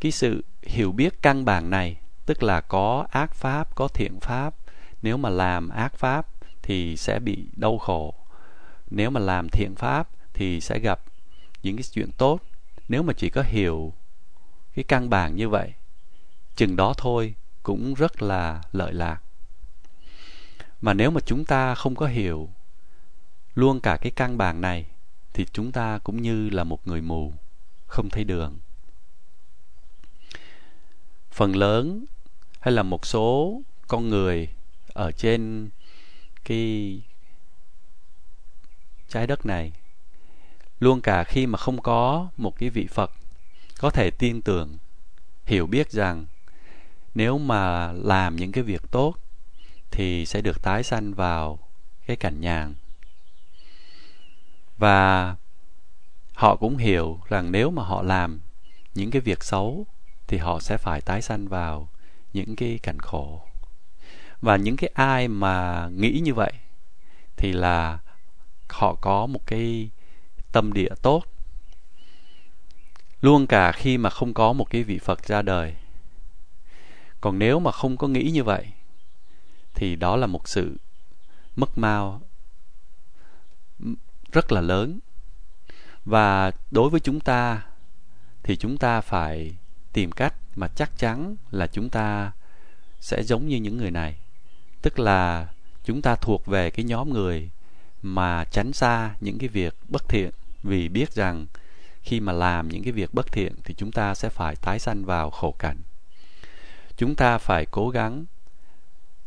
cái 0.00 0.12
sự 0.12 0.44
hiểu 0.62 0.92
biết 0.92 1.22
căn 1.22 1.44
bản 1.44 1.70
này, 1.70 1.96
tức 2.26 2.42
là 2.42 2.60
có 2.60 3.06
ác 3.10 3.34
pháp, 3.34 3.74
có 3.74 3.88
thiện 3.88 4.20
pháp. 4.20 4.54
Nếu 5.02 5.16
mà 5.16 5.28
làm 5.28 5.68
ác 5.68 5.96
pháp 5.96 6.26
thì 6.62 6.96
sẽ 6.96 7.18
bị 7.18 7.46
đau 7.56 7.78
khổ. 7.78 8.14
Nếu 8.90 9.10
mà 9.10 9.20
làm 9.20 9.48
thiện 9.48 9.74
pháp 9.74 10.08
thì 10.34 10.60
sẽ 10.60 10.78
gặp 10.78 11.00
những 11.62 11.76
cái 11.76 11.84
chuyện 11.92 12.10
tốt. 12.18 12.40
Nếu 12.88 13.02
mà 13.02 13.12
chỉ 13.12 13.30
có 13.30 13.42
hiểu 13.42 13.92
cái 14.74 14.84
căn 14.88 15.10
bản 15.10 15.36
như 15.36 15.48
vậy, 15.48 15.72
chừng 16.56 16.76
đó 16.76 16.94
thôi 16.96 17.34
cũng 17.62 17.94
rất 17.94 18.22
là 18.22 18.62
lợi 18.72 18.92
lạc. 18.92 19.22
Mà 20.80 20.94
nếu 20.94 21.10
mà 21.10 21.20
chúng 21.20 21.44
ta 21.44 21.74
không 21.74 21.94
có 21.94 22.06
hiểu 22.06 22.48
luôn 23.54 23.80
cả 23.80 23.96
cái 23.96 24.12
căn 24.16 24.38
bản 24.38 24.60
này 24.60 24.86
thì 25.34 25.46
chúng 25.52 25.72
ta 25.72 25.98
cũng 25.98 26.22
như 26.22 26.50
là 26.50 26.64
một 26.64 26.88
người 26.88 27.00
mù, 27.00 27.32
không 27.86 28.10
thấy 28.10 28.24
đường. 28.24 28.58
Phần 31.30 31.56
lớn 31.56 32.04
hay 32.60 32.72
là 32.72 32.82
một 32.82 33.06
số 33.06 33.60
con 33.88 34.08
người 34.08 34.48
ở 34.88 35.12
trên 35.12 35.68
cái 36.44 37.00
trái 39.08 39.26
đất 39.26 39.46
này, 39.46 39.72
luôn 40.80 41.00
cả 41.00 41.24
khi 41.24 41.46
mà 41.46 41.58
không 41.58 41.82
có 41.82 42.28
một 42.36 42.58
cái 42.58 42.70
vị 42.70 42.86
Phật, 42.86 43.10
có 43.80 43.90
thể 43.90 44.10
tin 44.10 44.42
tưởng, 44.42 44.78
hiểu 45.46 45.66
biết 45.66 45.90
rằng 45.90 46.26
nếu 47.14 47.38
mà 47.38 47.92
làm 47.92 48.36
những 48.36 48.52
cái 48.52 48.64
việc 48.64 48.82
tốt 48.90 49.14
thì 49.90 50.26
sẽ 50.26 50.40
được 50.40 50.62
tái 50.62 50.82
sanh 50.82 51.14
vào 51.14 51.58
cái 52.06 52.16
cảnh 52.16 52.40
nhàn 52.40 52.74
và 54.78 55.36
họ 56.34 56.56
cũng 56.56 56.76
hiểu 56.76 57.20
rằng 57.28 57.52
nếu 57.52 57.70
mà 57.70 57.82
họ 57.82 58.02
làm 58.02 58.40
những 58.94 59.10
cái 59.10 59.20
việc 59.20 59.44
xấu, 59.44 59.86
thì 60.26 60.38
họ 60.38 60.60
sẽ 60.60 60.76
phải 60.76 61.00
tái 61.00 61.22
sanh 61.22 61.48
vào 61.48 61.88
những 62.32 62.56
cái 62.56 62.78
cảnh 62.82 62.98
khổ. 62.98 63.42
Và 64.40 64.56
những 64.56 64.76
cái 64.76 64.90
ai 64.94 65.28
mà 65.28 65.88
nghĩ 65.88 66.20
như 66.24 66.34
vậy, 66.34 66.52
thì 67.36 67.52
là 67.52 67.98
họ 68.68 68.94
có 68.94 69.26
một 69.26 69.46
cái 69.46 69.90
tâm 70.52 70.72
địa 70.72 70.94
tốt. 71.02 71.24
Luôn 73.20 73.46
cả 73.46 73.72
khi 73.72 73.98
mà 73.98 74.10
không 74.10 74.34
có 74.34 74.52
một 74.52 74.70
cái 74.70 74.82
vị 74.82 74.98
phật 74.98 75.26
ra 75.26 75.42
đời. 75.42 75.74
Còn 77.20 77.38
nếu 77.38 77.60
mà 77.60 77.72
không 77.72 77.96
có 77.96 78.08
nghĩ 78.08 78.30
như 78.34 78.44
vậy, 78.44 78.66
thì 79.74 79.96
đó 79.96 80.16
là 80.16 80.26
một 80.26 80.48
sự 80.48 80.76
mất 81.56 81.78
mao 81.78 82.20
rất 84.32 84.52
là 84.52 84.60
lớn. 84.60 84.98
Và 86.04 86.52
đối 86.70 86.90
với 86.90 87.00
chúng 87.00 87.20
ta 87.20 87.62
thì 88.42 88.56
chúng 88.56 88.78
ta 88.78 89.00
phải 89.00 89.56
tìm 89.92 90.12
cách 90.12 90.34
mà 90.56 90.68
chắc 90.68 90.98
chắn 90.98 91.36
là 91.50 91.66
chúng 91.66 91.90
ta 91.90 92.32
sẽ 93.00 93.22
giống 93.22 93.48
như 93.48 93.56
những 93.56 93.76
người 93.76 93.90
này. 93.90 94.16
Tức 94.82 94.98
là 94.98 95.48
chúng 95.84 96.02
ta 96.02 96.14
thuộc 96.14 96.46
về 96.46 96.70
cái 96.70 96.84
nhóm 96.84 97.10
người 97.12 97.50
mà 98.02 98.44
tránh 98.44 98.72
xa 98.72 99.14
những 99.20 99.38
cái 99.38 99.48
việc 99.48 99.74
bất 99.88 100.08
thiện. 100.08 100.30
Vì 100.62 100.88
biết 100.88 101.12
rằng 101.12 101.46
khi 102.02 102.20
mà 102.20 102.32
làm 102.32 102.68
những 102.68 102.82
cái 102.82 102.92
việc 102.92 103.14
bất 103.14 103.32
thiện 103.32 103.54
thì 103.64 103.74
chúng 103.74 103.92
ta 103.92 104.14
sẽ 104.14 104.28
phải 104.28 104.56
tái 104.56 104.78
sanh 104.78 105.04
vào 105.04 105.30
khổ 105.30 105.54
cảnh. 105.58 105.76
Chúng 106.96 107.14
ta 107.14 107.38
phải 107.38 107.66
cố 107.66 107.88
gắng 107.88 108.24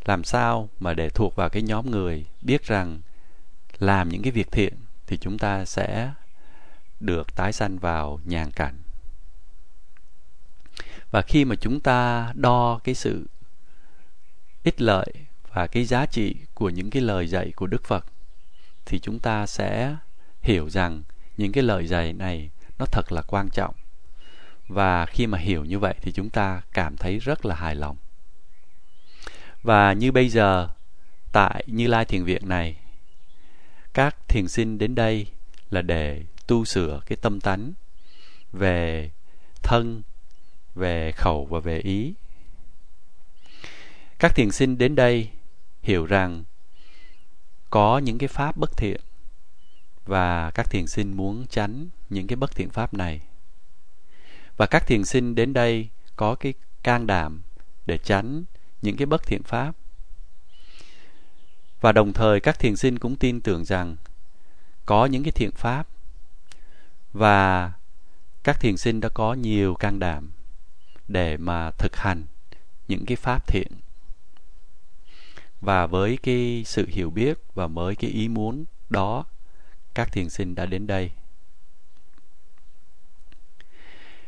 làm 0.06 0.24
sao 0.24 0.70
mà 0.80 0.94
để 0.94 1.10
thuộc 1.10 1.36
vào 1.36 1.50
cái 1.50 1.62
nhóm 1.62 1.92
người 1.92 2.26
biết 2.42 2.64
rằng 2.64 3.02
làm 3.80 4.10
những 4.10 4.22
cái 4.22 4.32
việc 4.32 4.52
thiện 4.52 4.74
thì 5.08 5.18
chúng 5.18 5.38
ta 5.38 5.66
sẽ 5.66 6.12
được 7.00 7.36
tái 7.36 7.54
sanh 7.54 7.80
vào 7.80 8.20
nhàn 8.24 8.52
cảnh 8.52 8.76
và 11.16 11.22
khi 11.22 11.46
mà 11.46 11.56
chúng 11.56 11.80
ta 11.80 12.32
đo 12.36 12.80
cái 12.84 12.96
sự 12.96 13.28
ích 14.64 14.82
lợi 14.82 15.14
và 15.54 15.68
cái 15.68 15.86
giá 15.86 16.06
trị 16.06 16.36
của 16.54 16.70
những 16.70 16.90
cái 16.90 17.02
lời 17.02 17.28
dạy 17.28 17.52
của 17.56 17.68
Đức 17.68 17.84
Phật, 17.84 18.06
thì 18.86 19.00
chúng 19.00 19.20
ta 19.20 19.46
sẽ 19.46 19.96
hiểu 20.42 20.70
rằng 20.70 21.04
những 21.38 21.52
cái 21.52 21.64
lời 21.64 21.88
dạy 21.88 22.14
này 22.14 22.50
nó 22.80 22.86
thật 22.92 23.12
là 23.12 23.22
quan 23.22 23.50
trọng. 23.50 23.76
Và 24.68 25.06
khi 25.06 25.28
mà 25.28 25.38
hiểu 25.38 25.66
như 25.66 25.80
vậy 25.80 25.96
thì 26.02 26.12
chúng 26.12 26.30
ta 26.30 26.62
cảm 26.74 26.98
thấy 26.98 27.20
rất 27.20 27.46
là 27.46 27.56
hài 27.56 27.76
lòng. 27.76 27.98
Và 29.64 29.94
như 29.94 30.12
bây 30.12 30.30
giờ, 30.30 30.70
tại 31.32 31.64
Như 31.68 31.88
Lai 31.88 32.06
Thiền 32.06 32.24
Viện 32.24 32.50
này 32.50 32.78
các 33.96 34.16
thiền 34.28 34.48
sinh 34.48 34.78
đến 34.78 34.96
đây 34.96 35.28
là 35.70 35.82
để 35.82 36.24
tu 36.48 36.66
sửa 36.66 37.00
cái 37.06 37.18
tâm 37.22 37.40
tánh 37.42 37.74
về 38.54 39.10
thân, 39.64 40.02
về 40.75 41.12
khẩu 41.12 41.46
và 41.46 41.60
về 41.60 41.80
ý. 41.80 42.14
Các 44.20 44.36
thiền 44.36 44.52
sinh 44.52 44.78
đến 44.78 44.96
đây 44.96 45.30
hiểu 45.82 46.06
rằng 46.06 46.44
có 47.70 47.98
những 47.98 48.18
cái 48.18 48.28
pháp 48.28 48.58
bất 48.58 48.78
thiện 48.78 49.02
và 50.06 50.52
các 50.52 50.70
thiền 50.70 50.88
sinh 50.88 51.18
muốn 51.18 51.46
tránh 51.50 51.88
những 52.10 52.28
cái 52.28 52.36
bất 52.36 52.56
thiện 52.56 52.70
pháp 52.70 52.94
này. 52.94 53.22
Và 54.58 54.66
các 54.66 54.88
thiền 54.88 55.06
sinh 55.06 55.36
đến 55.36 55.54
đây 55.54 55.88
có 56.16 56.36
cái 56.36 56.54
can 56.84 57.08
đảm 57.08 57.42
để 57.86 57.98
tránh 57.98 58.44
những 58.82 58.98
cái 58.98 59.06
bất 59.06 59.24
thiện 59.25 59.44
pháp. 59.44 59.75
Và 61.86 61.92
đồng 61.92 62.13
thời 62.13 62.39
các 62.39 62.60
thiền 62.60 62.75
sinh 62.75 63.00
cũng 63.00 63.15
tin 63.15 63.42
tưởng 63.42 63.65
rằng 63.65 63.96
có 64.86 65.06
những 65.06 65.24
cái 65.24 65.32
thiện 65.32 65.51
pháp. 65.51 65.88
Và 67.13 67.72
các 68.44 68.60
thiền 68.60 68.77
sinh 68.77 69.00
đã 69.00 69.10
có 69.10 69.34
nhiều 69.34 69.75
can 69.75 70.00
đảm 70.00 70.32
để 71.08 71.38
mà 71.38 71.72
thực 71.72 71.96
hành 71.96 72.24
những 72.88 73.06
cái 73.06 73.15
pháp 73.15 73.48
thiện. 73.48 73.68
Và 75.62 75.88
với 75.88 76.18
cái 76.24 76.63
sự 76.65 76.86
hiểu 76.89 77.10
biết 77.10 77.38
và 77.54 77.68
với 77.68 77.96
cái 77.96 78.10
ý 78.10 78.27
muốn 78.27 78.65
đó, 78.89 79.25
các 79.94 80.12
thiền 80.12 80.30
sinh 80.30 80.56
đã 80.56 80.65
đến 80.65 80.88
đây. 80.88 81.12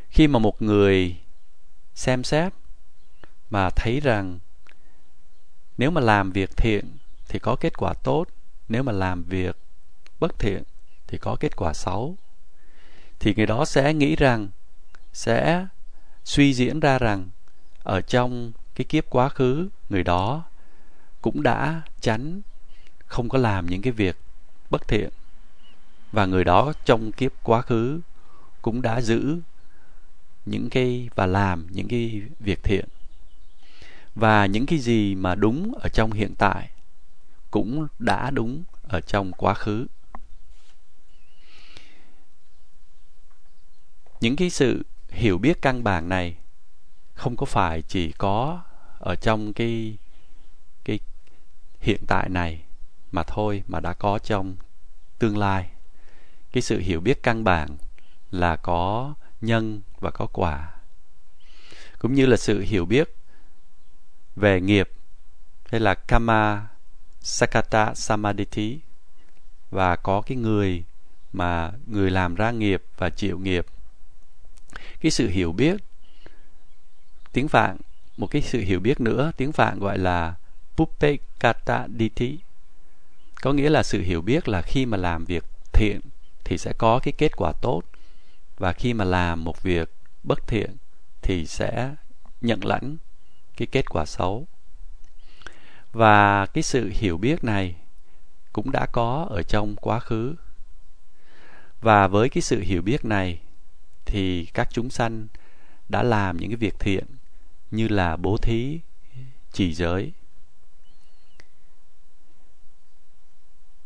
Khi 0.08 0.26
mà 0.26 0.38
một 0.38 0.62
người 0.62 1.16
xem 1.94 2.24
xét 2.24 2.52
mà 3.50 3.70
thấy 3.70 4.00
rằng 4.00 4.38
nếu 5.78 5.90
mà 5.90 6.00
làm 6.00 6.32
việc 6.32 6.56
thiện 6.56 6.97
thì 7.28 7.38
có 7.38 7.56
kết 7.56 7.78
quả 7.78 7.94
tốt. 7.94 8.24
Nếu 8.68 8.82
mà 8.82 8.92
làm 8.92 9.24
việc 9.24 9.56
bất 10.20 10.38
thiện 10.38 10.62
thì 11.06 11.18
có 11.18 11.36
kết 11.40 11.56
quả 11.56 11.74
xấu. 11.74 12.16
Thì 13.20 13.34
người 13.34 13.46
đó 13.46 13.64
sẽ 13.64 13.94
nghĩ 13.94 14.16
rằng, 14.16 14.48
sẽ 15.12 15.66
suy 16.24 16.54
diễn 16.54 16.80
ra 16.80 16.98
rằng 16.98 17.28
ở 17.82 18.00
trong 18.00 18.52
cái 18.74 18.84
kiếp 18.84 19.10
quá 19.10 19.28
khứ, 19.28 19.68
người 19.88 20.02
đó 20.02 20.44
cũng 21.20 21.42
đã 21.42 21.82
tránh 22.00 22.40
không 23.06 23.28
có 23.28 23.38
làm 23.38 23.66
những 23.66 23.82
cái 23.82 23.92
việc 23.92 24.16
bất 24.70 24.88
thiện. 24.88 25.08
Và 26.12 26.26
người 26.26 26.44
đó 26.44 26.72
trong 26.84 27.12
kiếp 27.12 27.32
quá 27.42 27.62
khứ 27.62 28.00
cũng 28.62 28.82
đã 28.82 29.00
giữ 29.00 29.38
những 30.46 30.70
cái 30.70 31.08
và 31.14 31.26
làm 31.26 31.66
những 31.70 31.88
cái 31.88 32.22
việc 32.40 32.62
thiện. 32.62 32.84
Và 34.14 34.46
những 34.46 34.66
cái 34.66 34.78
gì 34.78 35.14
mà 35.14 35.34
đúng 35.34 35.74
ở 35.80 35.88
trong 35.88 36.12
hiện 36.12 36.34
tại 36.38 36.70
cũng 37.50 37.86
đã 37.98 38.30
đúng 38.30 38.64
ở 38.82 39.00
trong 39.00 39.32
quá 39.32 39.54
khứ. 39.54 39.86
Những 44.20 44.36
cái 44.36 44.50
sự 44.50 44.82
hiểu 45.08 45.38
biết 45.38 45.62
căn 45.62 45.84
bản 45.84 46.08
này 46.08 46.36
không 47.14 47.36
có 47.36 47.46
phải 47.46 47.82
chỉ 47.82 48.12
có 48.12 48.62
ở 48.98 49.16
trong 49.16 49.52
cái 49.52 49.98
cái 50.84 50.98
hiện 51.80 52.00
tại 52.06 52.28
này 52.28 52.62
mà 53.12 53.22
thôi, 53.22 53.62
mà 53.66 53.80
đã 53.80 53.92
có 53.92 54.18
trong 54.18 54.56
tương 55.18 55.38
lai. 55.38 55.70
Cái 56.52 56.62
sự 56.62 56.78
hiểu 56.78 57.00
biết 57.00 57.22
căn 57.22 57.44
bản 57.44 57.76
là 58.30 58.56
có 58.56 59.14
nhân 59.40 59.80
và 60.00 60.10
có 60.10 60.26
quả, 60.26 60.74
cũng 61.98 62.14
như 62.14 62.26
là 62.26 62.36
sự 62.36 62.60
hiểu 62.60 62.86
biết 62.86 63.16
về 64.36 64.60
nghiệp, 64.60 64.90
hay 65.70 65.80
là 65.80 65.94
karma 65.94 66.68
sakata 67.20 67.94
samadhi 67.94 68.78
và 69.70 69.96
có 69.96 70.20
cái 70.20 70.36
người 70.36 70.84
mà 71.32 71.72
người 71.86 72.10
làm 72.10 72.34
ra 72.34 72.50
nghiệp 72.50 72.82
và 72.96 73.10
chịu 73.10 73.38
nghiệp. 73.38 73.66
Cái 75.00 75.10
sự 75.10 75.28
hiểu 75.28 75.52
biết, 75.52 75.76
tiếng 77.32 77.48
phạn, 77.48 77.76
một 78.16 78.26
cái 78.26 78.42
sự 78.42 78.60
hiểu 78.60 78.80
biết 78.80 79.00
nữa, 79.00 79.32
tiếng 79.36 79.52
phạn 79.52 79.78
gọi 79.78 79.98
là 79.98 80.34
puppekata 80.76 81.86
ditti 81.98 82.38
có 83.42 83.52
nghĩa 83.52 83.70
là 83.70 83.82
sự 83.82 84.00
hiểu 84.00 84.22
biết 84.22 84.48
là 84.48 84.62
khi 84.62 84.86
mà 84.86 84.96
làm 84.96 85.24
việc 85.24 85.44
thiện 85.72 86.00
thì 86.44 86.58
sẽ 86.58 86.72
có 86.78 86.98
cái 87.02 87.12
kết 87.18 87.36
quả 87.36 87.52
tốt, 87.62 87.82
và 88.56 88.72
khi 88.72 88.94
mà 88.94 89.04
làm 89.04 89.44
một 89.44 89.62
việc 89.62 89.92
bất 90.22 90.46
thiện 90.46 90.76
thì 91.22 91.46
sẽ 91.46 91.94
nhận 92.40 92.64
lãnh 92.64 92.96
cái 93.56 93.66
kết 93.66 93.90
quả 93.90 94.04
xấu 94.04 94.46
và 95.92 96.46
cái 96.46 96.62
sự 96.62 96.90
hiểu 96.92 97.18
biết 97.18 97.44
này 97.44 97.76
cũng 98.52 98.72
đã 98.72 98.86
có 98.86 99.26
ở 99.30 99.42
trong 99.42 99.76
quá 99.76 100.00
khứ. 100.00 100.34
Và 101.80 102.08
với 102.08 102.28
cái 102.28 102.42
sự 102.42 102.60
hiểu 102.60 102.82
biết 102.82 103.04
này 103.04 103.40
thì 104.04 104.46
các 104.46 104.68
chúng 104.72 104.90
sanh 104.90 105.26
đã 105.88 106.02
làm 106.02 106.36
những 106.36 106.50
cái 106.50 106.56
việc 106.56 106.78
thiện 106.78 107.04
như 107.70 107.88
là 107.88 108.16
bố 108.16 108.36
thí 108.36 108.80
chỉ 109.52 109.74
giới. 109.74 110.12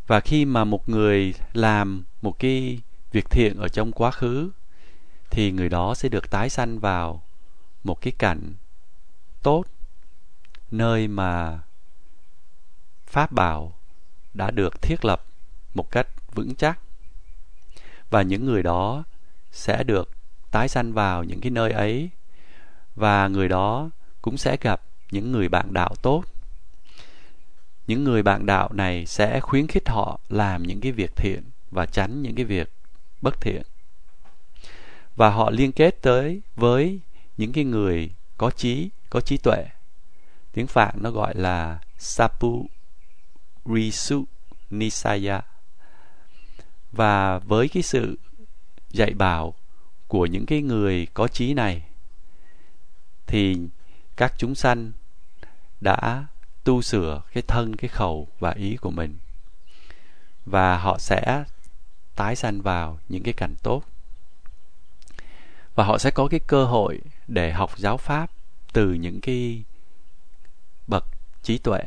Và 0.06 0.20
khi 0.20 0.44
mà 0.44 0.64
một 0.64 0.88
người 0.88 1.34
làm 1.52 2.04
một 2.22 2.38
cái 2.38 2.80
việc 3.12 3.30
thiện 3.30 3.56
ở 3.56 3.68
trong 3.68 3.92
quá 3.92 4.10
khứ 4.10 4.50
thì 5.30 5.52
người 5.52 5.68
đó 5.68 5.94
sẽ 5.94 6.08
được 6.08 6.30
tái 6.30 6.50
sanh 6.50 6.78
vào 6.78 7.22
một 7.84 8.00
cái 8.00 8.12
cảnh 8.18 8.54
tốt, 9.42 9.64
nơi 10.70 11.08
mà 11.08 11.60
pháp 13.12 13.32
bảo 13.32 13.72
đã 14.34 14.50
được 14.50 14.82
thiết 14.82 15.04
lập 15.04 15.24
một 15.74 15.90
cách 15.90 16.08
vững 16.34 16.54
chắc. 16.54 16.78
Và 18.10 18.22
những 18.22 18.46
người 18.46 18.62
đó 18.62 19.04
sẽ 19.50 19.84
được 19.84 20.10
tái 20.50 20.68
sanh 20.68 20.92
vào 20.92 21.24
những 21.24 21.40
cái 21.40 21.50
nơi 21.50 21.72
ấy, 21.72 22.10
và 22.96 23.28
người 23.28 23.48
đó 23.48 23.90
cũng 24.22 24.36
sẽ 24.36 24.56
gặp 24.60 24.80
những 25.10 25.32
người 25.32 25.48
bạn 25.48 25.74
đạo 25.74 25.94
tốt. 26.02 26.24
Những 27.86 28.04
người 28.04 28.22
bạn 28.22 28.46
đạo 28.46 28.68
này 28.72 29.06
sẽ 29.06 29.40
khuyến 29.40 29.66
khích 29.66 29.88
họ 29.88 30.20
làm 30.28 30.62
những 30.62 30.80
cái 30.80 30.92
việc 30.92 31.16
thiện 31.16 31.42
và 31.70 31.86
tránh 31.86 32.22
những 32.22 32.34
cái 32.34 32.44
việc 32.44 32.72
bất 33.22 33.40
thiện. 33.40 33.62
Và 35.16 35.30
họ 35.30 35.50
liên 35.50 35.72
kết 35.72 36.02
tới 36.02 36.42
với 36.56 37.00
những 37.36 37.52
cái 37.52 37.64
người 37.64 38.10
có 38.36 38.50
trí 38.50 38.90
có 39.10 39.20
trí 39.20 39.36
tuệ. 39.36 39.66
Tiếng 40.52 40.66
phạn 40.66 40.94
nó 41.00 41.10
gọi 41.10 41.34
là 41.34 41.78
sapu 41.98 42.66
risu 43.66 44.24
nisaya. 44.70 45.40
Và 46.92 47.38
với 47.38 47.68
cái 47.68 47.82
sự 47.82 48.18
dạy 48.90 49.14
bảo 49.14 49.54
của 50.08 50.26
những 50.26 50.46
cái 50.46 50.62
người 50.62 51.06
có 51.14 51.28
trí 51.28 51.54
này, 51.54 51.82
thì 53.26 53.56
các 54.16 54.34
chúng 54.38 54.54
sanh 54.54 54.92
đã 55.80 56.26
tu 56.64 56.82
sửa 56.82 57.22
cái 57.32 57.42
thân, 57.42 57.76
cái 57.76 57.88
khẩu 57.88 58.28
và 58.38 58.50
ý 58.50 58.76
của 58.76 58.90
mình. 58.90 59.18
Và 60.46 60.78
họ 60.78 60.98
sẽ 60.98 61.44
tái 62.16 62.36
sanh 62.36 62.62
vào 62.62 62.98
những 63.08 63.22
cái 63.22 63.34
cảnh 63.34 63.54
tốt. 63.62 63.82
Và 65.74 65.84
họ 65.84 65.98
sẽ 65.98 66.10
có 66.10 66.28
cái 66.28 66.40
cơ 66.40 66.64
hội 66.64 67.00
để 67.28 67.52
học 67.52 67.78
giáo 67.78 67.96
pháp 67.96 68.30
từ 68.72 68.92
những 68.92 69.20
cái 69.20 69.64
bậc 70.86 71.04
trí 71.42 71.58
tuệ. 71.58 71.80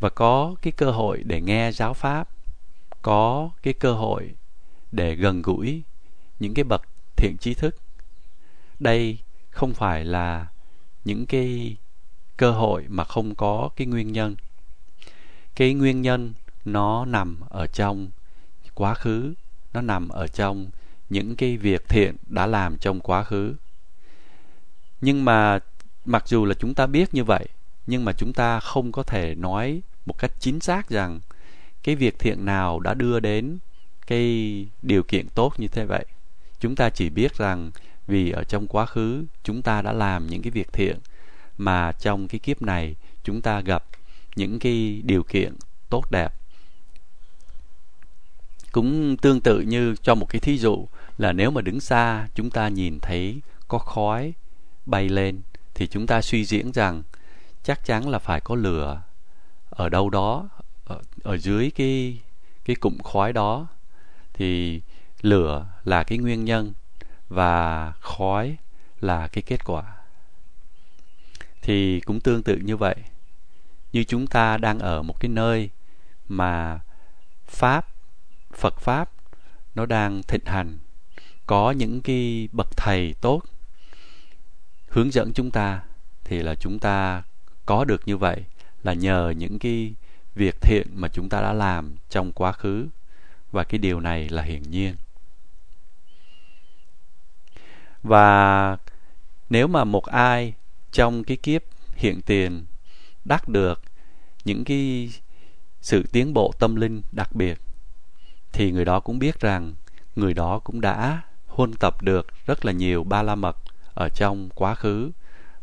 Và 0.00 0.08
có 0.08 0.54
cái 0.62 0.72
cơ 0.72 0.90
hội 0.90 1.22
để 1.24 1.40
nghe 1.40 1.72
giáo 1.72 1.94
pháp, 1.94 2.28
có 3.02 3.50
cái 3.62 3.74
cơ 3.74 3.92
hội 3.92 4.34
để 4.92 5.14
gần 5.14 5.42
gũi 5.42 5.82
những 6.38 6.54
cái 6.54 6.64
bậc 6.64 6.82
thiện 7.16 7.36
trí 7.36 7.54
thức. 7.54 7.76
Đây 8.78 9.18
không 9.50 9.74
phải 9.74 10.04
là 10.04 10.46
những 11.04 11.26
cái 11.26 11.76
cơ 12.36 12.50
hội 12.50 12.84
mà 12.88 13.04
không 13.04 13.34
có 13.34 13.70
cái 13.76 13.86
nguyên 13.86 14.12
nhân. 14.12 14.36
Cái 15.54 15.74
nguyên 15.74 16.02
nhân 16.02 16.34
nó 16.64 17.04
nằm 17.04 17.40
ở 17.48 17.66
trong 17.66 18.10
quá 18.74 18.94
khứ, 18.94 19.34
nó 19.72 19.80
nằm 19.80 20.08
ở 20.08 20.26
trong 20.26 20.70
những 21.10 21.36
cái 21.36 21.56
việc 21.56 21.88
thiện 21.88 22.16
đã 22.26 22.46
làm 22.46 22.78
trong 22.78 23.00
quá 23.00 23.24
khứ. 23.24 23.54
Nhưng 25.00 25.24
mà 25.24 25.58
mặc 26.04 26.28
dù 26.28 26.44
là 26.44 26.54
chúng 26.54 26.74
ta 26.74 26.86
biết 26.86 27.14
như 27.14 27.24
vậy 27.24 27.46
nhưng 27.88 28.04
mà 28.04 28.12
chúng 28.12 28.32
ta 28.32 28.60
không 28.60 28.92
có 28.92 29.02
thể 29.02 29.34
nói 29.34 29.82
một 30.06 30.18
cách 30.18 30.32
chính 30.38 30.60
xác 30.60 30.88
rằng 30.88 31.20
cái 31.82 31.96
việc 31.96 32.18
thiện 32.18 32.44
nào 32.44 32.80
đã 32.80 32.94
đưa 32.94 33.20
đến 33.20 33.58
cái 34.06 34.66
điều 34.82 35.02
kiện 35.02 35.28
tốt 35.28 35.52
như 35.58 35.68
thế 35.68 35.84
vậy. 35.86 36.04
Chúng 36.60 36.76
ta 36.76 36.90
chỉ 36.90 37.10
biết 37.10 37.34
rằng 37.34 37.70
vì 38.06 38.30
ở 38.30 38.44
trong 38.44 38.66
quá 38.66 38.86
khứ 38.86 39.24
chúng 39.42 39.62
ta 39.62 39.82
đã 39.82 39.92
làm 39.92 40.26
những 40.26 40.42
cái 40.42 40.50
việc 40.50 40.72
thiện, 40.72 40.98
mà 41.58 41.92
trong 41.92 42.28
cái 42.28 42.38
kiếp 42.38 42.62
này 42.62 42.96
chúng 43.24 43.40
ta 43.40 43.60
gặp 43.60 43.84
những 44.36 44.58
cái 44.58 45.02
điều 45.04 45.22
kiện 45.22 45.54
tốt 45.90 46.10
đẹp. 46.10 46.34
Cũng 48.72 49.16
tương 49.16 49.40
tự 49.40 49.60
như 49.60 49.94
cho 50.02 50.14
một 50.14 50.26
cái 50.28 50.40
thí 50.40 50.58
dụ 50.58 50.88
là 51.18 51.32
nếu 51.32 51.50
mà 51.50 51.60
đứng 51.60 51.80
xa 51.80 52.28
chúng 52.34 52.50
ta 52.50 52.68
nhìn 52.68 52.98
thấy 53.00 53.40
có 53.68 53.78
khói 53.78 54.32
bay 54.86 55.08
lên 55.08 55.40
thì 55.74 55.86
chúng 55.86 56.06
ta 56.06 56.22
suy 56.22 56.44
diễn 56.44 56.72
rằng 56.72 57.02
chắc 57.68 57.84
chắn 57.84 58.08
là 58.08 58.18
phải 58.18 58.40
có 58.40 58.54
lửa 58.54 59.02
ở 59.70 59.88
đâu 59.88 60.10
đó 60.10 60.48
ở, 60.84 61.00
ở 61.22 61.36
dưới 61.36 61.70
cái 61.70 62.20
cái 62.64 62.76
cụm 62.76 62.98
khói 62.98 63.32
đó. 63.32 63.66
Thì 64.32 64.80
lửa 65.20 65.66
là 65.84 66.04
cái 66.04 66.18
nguyên 66.18 66.44
nhân 66.44 66.72
và 67.28 67.92
khói 68.00 68.56
là 69.00 69.28
cái 69.28 69.42
kết 69.42 69.64
quả. 69.64 69.96
Thì 71.62 72.00
cũng 72.00 72.20
tương 72.20 72.42
tự 72.42 72.56
như 72.56 72.76
vậy. 72.76 72.96
Như 73.92 74.04
chúng 74.04 74.26
ta 74.26 74.56
đang 74.56 74.78
ở 74.78 75.02
một 75.02 75.20
cái 75.20 75.28
nơi 75.28 75.70
mà 76.28 76.80
pháp 77.46 77.86
phật 78.52 78.80
pháp 78.80 79.10
nó 79.74 79.86
đang 79.86 80.22
thịnh 80.22 80.44
hành 80.44 80.78
có 81.46 81.70
những 81.70 82.00
cái 82.00 82.48
bậc 82.52 82.76
thầy 82.76 83.14
tốt 83.20 83.42
hướng 84.88 85.10
dẫn 85.10 85.32
chúng 85.32 85.50
ta 85.50 85.82
thì 86.24 86.42
là 86.42 86.54
chúng 86.54 86.78
ta 86.78 87.22
có 87.68 87.84
được 87.84 88.02
như 88.06 88.16
vậy 88.16 88.44
là 88.82 88.92
nhờ 88.92 89.34
những 89.36 89.58
cái 89.58 89.94
việc 90.34 90.60
thiện 90.60 90.86
mà 90.94 91.08
chúng 91.08 91.28
ta 91.28 91.40
đã 91.40 91.52
làm 91.52 91.94
trong 92.10 92.32
quá 92.32 92.52
khứ. 92.52 92.86
Và 93.52 93.64
cái 93.64 93.78
điều 93.78 94.00
này 94.00 94.28
là 94.28 94.42
hiển 94.42 94.62
nhiên. 94.70 94.94
Và 98.02 98.76
nếu 99.50 99.66
mà 99.66 99.84
một 99.84 100.04
ai 100.04 100.54
trong 100.92 101.24
cái 101.24 101.36
kiếp 101.36 101.62
hiện 101.94 102.20
tiền 102.26 102.64
đắc 103.24 103.48
được 103.48 103.82
những 104.44 104.64
cái 104.64 105.10
sự 105.80 106.02
tiến 106.12 106.34
bộ 106.34 106.52
tâm 106.58 106.76
linh 106.76 107.02
đặc 107.12 107.34
biệt, 107.34 107.58
thì 108.52 108.72
người 108.72 108.84
đó 108.84 109.00
cũng 109.00 109.18
biết 109.18 109.40
rằng 109.40 109.74
người 110.16 110.34
đó 110.34 110.58
cũng 110.58 110.80
đã 110.80 111.22
huân 111.46 111.74
tập 111.74 112.02
được 112.02 112.26
rất 112.46 112.64
là 112.64 112.72
nhiều 112.72 113.04
ba 113.04 113.22
la 113.22 113.34
mật 113.34 113.56
ở 113.94 114.08
trong 114.08 114.48
quá 114.54 114.74
khứ. 114.74 115.10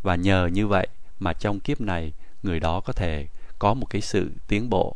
Và 0.04 0.16
nhờ 0.16 0.48
như 0.48 0.68
vậy 0.68 0.88
mà 1.20 1.34
trong 1.34 1.60
kiếp 1.60 1.82
này 1.82 2.14
người 2.44 2.60
đó 2.60 2.80
có 2.80 2.94
thể 2.94 3.28
có 3.60 3.74
một 3.74 3.86
cái 3.90 4.02
sự 4.02 4.32
tiến 4.48 4.70
bộ 4.70 4.96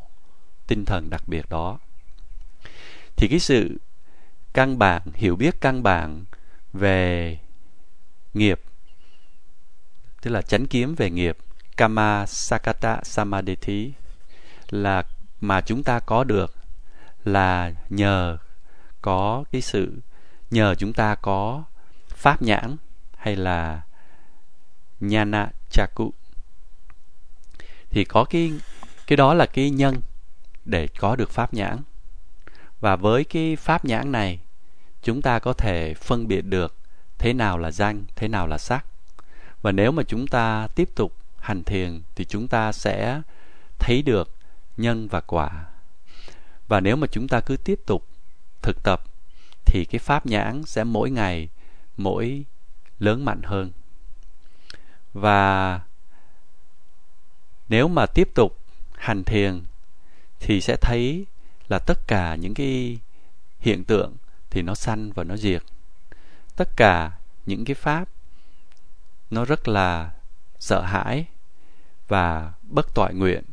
tinh 0.67 0.85
thần 0.85 1.09
đặc 1.09 1.23
biệt 1.27 1.49
đó. 1.49 1.79
Thì 3.15 3.27
cái 3.27 3.39
sự 3.39 3.77
căn 4.53 4.79
bản, 4.79 5.01
hiểu 5.13 5.35
biết 5.35 5.61
căn 5.61 5.83
bản 5.83 6.25
về 6.73 7.37
nghiệp, 8.33 8.61
tức 10.21 10.31
là 10.31 10.41
chánh 10.41 10.67
kiếm 10.67 10.95
về 10.95 11.09
nghiệp, 11.09 11.37
kama 11.77 12.25
sakata 12.25 12.99
samadhi, 13.03 13.91
là 14.69 15.03
mà 15.41 15.61
chúng 15.61 15.83
ta 15.83 15.99
có 15.99 16.23
được 16.23 16.55
là 17.23 17.73
nhờ 17.89 18.37
có 19.01 19.43
cái 19.51 19.61
sự, 19.61 20.01
nhờ 20.51 20.75
chúng 20.75 20.93
ta 20.93 21.15
có 21.15 21.63
pháp 22.07 22.41
nhãn 22.41 22.77
hay 23.17 23.35
là 23.35 23.81
nhana 24.99 25.51
chaku 25.69 26.13
thì 27.89 28.03
có 28.03 28.23
cái 28.23 28.53
cái 29.07 29.17
đó 29.17 29.33
là 29.33 29.45
cái 29.45 29.69
nhân 29.69 30.01
để 30.65 30.87
có 30.87 31.15
được 31.15 31.29
pháp 31.29 31.53
nhãn. 31.53 31.77
Và 32.79 32.95
với 32.95 33.23
cái 33.23 33.55
pháp 33.55 33.85
nhãn 33.85 34.11
này, 34.11 34.39
chúng 35.03 35.21
ta 35.21 35.39
có 35.39 35.53
thể 35.53 35.93
phân 35.93 36.27
biệt 36.27 36.41
được 36.41 36.75
thế 37.17 37.33
nào 37.33 37.57
là 37.57 37.71
danh, 37.71 38.05
thế 38.15 38.27
nào 38.27 38.47
là 38.47 38.57
sắc. 38.57 38.85
Và 39.61 39.71
nếu 39.71 39.91
mà 39.91 40.03
chúng 40.03 40.27
ta 40.27 40.67
tiếp 40.75 40.89
tục 40.95 41.15
hành 41.39 41.63
thiền 41.63 42.01
thì 42.15 42.25
chúng 42.25 42.47
ta 42.47 42.71
sẽ 42.71 43.21
thấy 43.79 44.01
được 44.01 44.35
nhân 44.77 45.07
và 45.07 45.21
quả. 45.21 45.65
Và 46.67 46.79
nếu 46.79 46.95
mà 46.95 47.07
chúng 47.11 47.27
ta 47.27 47.41
cứ 47.41 47.57
tiếp 47.57 47.79
tục 47.85 48.07
thực 48.61 48.83
tập 48.83 49.03
thì 49.65 49.85
cái 49.85 49.99
pháp 49.99 50.25
nhãn 50.25 50.63
sẽ 50.65 50.83
mỗi 50.83 51.09
ngày, 51.11 51.49
mỗi 51.97 52.45
lớn 52.99 53.25
mạnh 53.25 53.41
hơn 53.43 53.71
và 55.13 55.81
nếu 57.69 57.87
mà 57.87 58.05
tiếp 58.05 58.29
tục 58.35 58.57
hành 58.97 59.23
thiền 59.23 59.63
thì 60.39 60.61
sẽ 60.61 60.75
thấy 60.81 61.25
là 61.67 61.79
tất 61.79 62.07
cả 62.07 62.35
những 62.35 62.53
cái 62.53 62.99
hiện 63.59 63.83
tượng 63.83 64.15
thì 64.49 64.61
nó 64.61 64.75
sanh 64.75 65.11
và 65.11 65.23
nó 65.23 65.37
diệt. 65.37 65.63
Tất 66.55 66.69
cả 66.77 67.11
những 67.45 67.65
cái 67.65 67.75
pháp 67.75 68.09
nó 69.29 69.45
rất 69.45 69.67
là 69.67 70.11
sợ 70.59 70.81
hãi 70.81 71.25
và 72.07 72.53
bất 72.61 72.93
toại 72.95 73.13
nguyện 73.13 73.43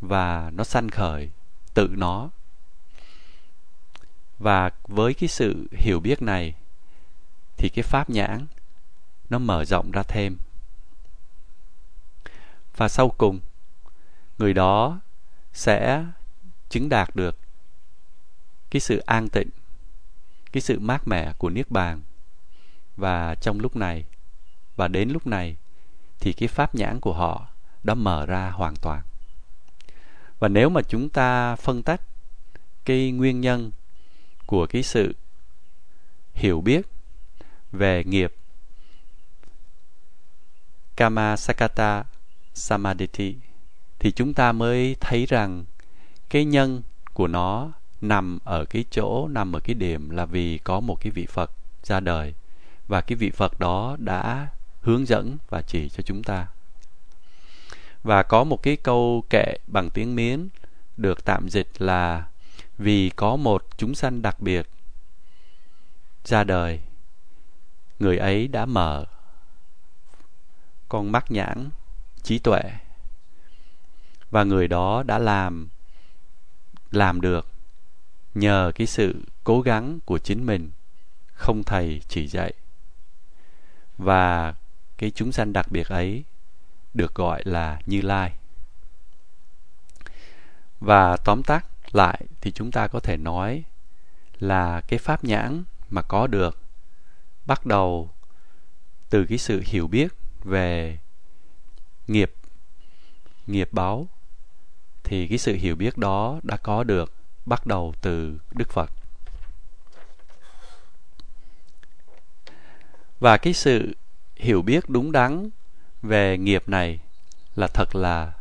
và 0.00 0.50
nó 0.54 0.64
sanh 0.64 0.88
khởi 0.88 1.30
tự 1.74 1.88
nó. 1.96 2.30
Và 4.38 4.70
với 4.84 5.14
cái 5.14 5.28
sự 5.28 5.66
hiểu 5.72 6.00
biết 6.00 6.22
này 6.22 6.54
thì 7.56 7.68
cái 7.68 7.82
pháp 7.82 8.10
nhãn 8.10 8.46
nó 9.30 9.38
mở 9.38 9.64
rộng 9.64 9.90
ra 9.90 10.02
thêm 10.02 10.36
và 12.78 12.88
sau 12.88 13.08
cùng, 13.08 13.40
người 14.38 14.54
đó 14.54 15.00
sẽ 15.52 16.04
chứng 16.68 16.88
đạt 16.88 17.16
được 17.16 17.38
cái 18.70 18.80
sự 18.80 18.98
an 18.98 19.28
tịnh, 19.28 19.48
cái 20.52 20.60
sự 20.60 20.78
mát 20.78 21.08
mẻ 21.08 21.32
của 21.38 21.50
niết 21.50 21.70
bàn. 21.70 22.02
Và 22.96 23.34
trong 23.34 23.60
lúc 23.60 23.76
này, 23.76 24.04
và 24.76 24.88
đến 24.88 25.10
lúc 25.10 25.26
này 25.26 25.56
thì 26.20 26.32
cái 26.32 26.48
pháp 26.48 26.74
nhãn 26.74 27.00
của 27.00 27.12
họ 27.12 27.46
đã 27.82 27.94
mở 27.94 28.26
ra 28.26 28.50
hoàn 28.50 28.76
toàn. 28.76 29.02
Và 30.38 30.48
nếu 30.48 30.68
mà 30.68 30.82
chúng 30.82 31.08
ta 31.08 31.56
phân 31.56 31.82
tách 31.82 32.00
cái 32.84 33.10
nguyên 33.10 33.40
nhân 33.40 33.70
của 34.46 34.66
cái 34.66 34.82
sự 34.82 35.14
hiểu 36.34 36.60
biết 36.60 36.86
về 37.72 38.04
nghiệp 38.04 38.34
Kama 40.96 41.36
Sakata 41.36 42.04
Samadhi 42.58 43.36
thì 43.98 44.12
chúng 44.12 44.34
ta 44.34 44.52
mới 44.52 44.96
thấy 45.00 45.26
rằng 45.26 45.64
cái 46.30 46.44
nhân 46.44 46.82
của 47.12 47.26
nó 47.26 47.72
nằm 48.00 48.38
ở 48.44 48.64
cái 48.64 48.84
chỗ 48.90 49.28
nằm 49.28 49.56
ở 49.56 49.60
cái 49.60 49.74
điểm 49.74 50.10
là 50.10 50.24
vì 50.24 50.58
có 50.58 50.80
một 50.80 51.00
cái 51.00 51.10
vị 51.10 51.26
Phật 51.26 51.50
ra 51.84 52.00
đời 52.00 52.34
và 52.88 53.00
cái 53.00 53.16
vị 53.16 53.30
Phật 53.30 53.60
đó 53.60 53.96
đã 53.98 54.48
hướng 54.82 55.06
dẫn 55.06 55.36
và 55.48 55.62
chỉ 55.62 55.88
cho 55.88 56.02
chúng 56.02 56.22
ta. 56.22 56.46
Và 58.02 58.22
có 58.22 58.44
một 58.44 58.62
cái 58.62 58.76
câu 58.76 59.24
kệ 59.30 59.56
bằng 59.66 59.90
tiếng 59.90 60.16
Miến 60.16 60.48
được 60.96 61.24
tạm 61.24 61.48
dịch 61.48 61.68
là 61.78 62.26
vì 62.78 63.10
có 63.16 63.36
một 63.36 63.64
chúng 63.76 63.94
sanh 63.94 64.22
đặc 64.22 64.40
biệt 64.40 64.68
ra 66.24 66.44
đời, 66.44 66.80
người 67.98 68.18
ấy 68.18 68.48
đã 68.48 68.66
mở 68.66 69.04
con 70.88 71.12
mắt 71.12 71.30
nhãn 71.30 71.70
trí 72.28 72.38
tuệ. 72.38 72.60
Và 74.30 74.44
người 74.44 74.68
đó 74.68 75.02
đã 75.02 75.18
làm 75.18 75.68
làm 76.90 77.20
được 77.20 77.46
nhờ 78.34 78.72
cái 78.74 78.86
sự 78.86 79.22
cố 79.44 79.60
gắng 79.60 79.98
của 80.04 80.18
chính 80.18 80.46
mình, 80.46 80.70
không 81.32 81.62
thầy 81.64 82.02
chỉ 82.08 82.26
dạy. 82.26 82.52
Và 83.98 84.54
cái 84.98 85.10
chúng 85.10 85.32
sanh 85.32 85.52
đặc 85.52 85.66
biệt 85.70 85.88
ấy 85.88 86.24
được 86.94 87.14
gọi 87.14 87.42
là 87.44 87.80
như 87.86 88.00
lai. 88.00 88.32
Và 90.80 91.16
tóm 91.16 91.42
tắt 91.42 91.66
lại 91.92 92.22
thì 92.40 92.52
chúng 92.52 92.70
ta 92.70 92.86
có 92.86 93.00
thể 93.00 93.16
nói 93.16 93.62
là 94.40 94.80
cái 94.80 94.98
pháp 94.98 95.24
nhãn 95.24 95.64
mà 95.90 96.02
có 96.02 96.26
được 96.26 96.58
bắt 97.46 97.66
đầu 97.66 98.10
từ 99.10 99.24
cái 99.24 99.38
sự 99.38 99.62
hiểu 99.66 99.86
biết 99.86 100.12
về 100.44 100.98
nghiệp 102.08 102.34
nghiệp 103.46 103.68
báo 103.72 104.08
thì 105.04 105.26
cái 105.28 105.38
sự 105.38 105.54
hiểu 105.54 105.76
biết 105.76 105.98
đó 105.98 106.40
đã 106.42 106.56
có 106.56 106.84
được 106.84 107.12
bắt 107.46 107.66
đầu 107.66 107.94
từ 108.00 108.38
Đức 108.52 108.70
Phật. 108.70 108.90
Và 113.20 113.36
cái 113.36 113.52
sự 113.52 113.94
hiểu 114.36 114.62
biết 114.62 114.88
đúng 114.88 115.12
đắn 115.12 115.48
về 116.02 116.38
nghiệp 116.38 116.68
này 116.68 117.00
là 117.56 117.66
thật 117.66 117.94
là 117.94 118.32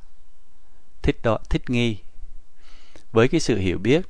thích 1.01 1.19
đó, 1.23 1.38
thích 1.49 1.69
nghi. 1.69 1.97
Với 3.12 3.27
cái 3.27 3.39
sự 3.39 3.58
hiểu 3.58 3.77
biết 3.77 4.06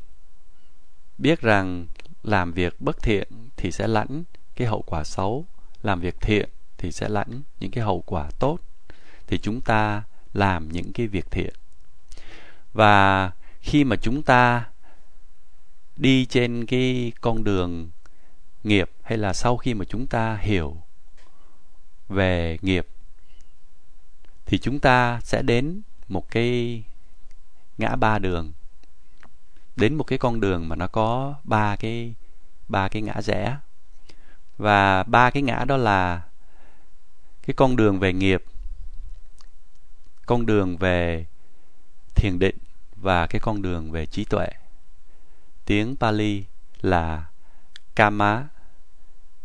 biết 1.18 1.42
rằng 1.42 1.88
làm 2.24 2.54
việc 2.54 2.82
bất 2.82 3.02
thiện 3.04 3.28
thì 3.58 3.72
sẽ 3.72 3.88
lãnh 3.88 4.24
cái 4.56 4.68
hậu 4.68 4.82
quả 4.82 5.04
xấu, 5.04 5.46
làm 5.84 6.00
việc 6.00 6.22
thiện 6.22 6.50
thì 6.78 6.92
sẽ 6.92 7.10
lãnh 7.10 7.42
những 7.60 7.72
cái 7.72 7.84
hậu 7.84 8.04
quả 8.06 8.30
tốt. 8.40 8.60
Thì 9.28 9.38
chúng 9.38 9.62
ta 9.62 10.04
làm 10.34 10.70
những 10.72 10.94
cái 10.94 11.08
việc 11.08 11.32
thiện. 11.32 11.54
Và 12.74 13.32
khi 13.60 13.84
mà 13.84 13.96
chúng 13.96 14.24
ta 14.24 14.66
đi 15.96 16.26
trên 16.26 16.66
cái 16.66 17.12
con 17.22 17.44
đường 17.44 17.90
nghiệp 18.64 18.90
hay 19.04 19.18
là 19.18 19.34
sau 19.34 19.58
khi 19.58 19.74
mà 19.74 19.86
chúng 19.86 20.08
ta 20.08 20.38
hiểu 20.42 20.78
về 22.10 22.58
nghiệp, 22.62 22.88
thì 24.46 24.58
chúng 24.58 24.80
ta 24.80 25.20
sẽ 25.24 25.42
đến 25.42 25.82
một 26.08 26.32
cái 26.32 26.84
ngã 27.78 27.96
ba 27.96 28.20
đường 28.20 28.54
đến 29.76 29.96
một 29.96 30.04
cái 30.04 30.20
con 30.20 30.40
đường 30.40 30.70
mà 30.70 30.76
nó 30.76 30.88
có 30.88 31.36
ba 31.44 31.76
cái 31.76 32.14
ba 32.68 32.88
cái 32.88 33.02
ngã 33.02 33.22
rẽ 33.22 33.58
và 34.58 35.04
ba 35.04 35.30
cái 35.30 35.44
ngã 35.44 35.66
đó 35.68 35.78
là 35.78 36.22
cái 37.42 37.54
con 37.54 37.76
đường 37.76 38.00
về 38.00 38.14
nghiệp 38.14 38.44
con 40.28 40.46
đường 40.46 40.78
về 40.78 41.26
thiền 42.16 42.40
định 42.40 42.58
và 42.96 43.28
cái 43.28 43.40
con 43.40 43.62
đường 43.62 43.92
về 43.92 44.06
trí 44.06 44.26
tuệ 44.26 44.48
tiếng 45.66 45.96
Pali 45.96 46.44
là 46.82 47.26
Kama, 47.96 48.48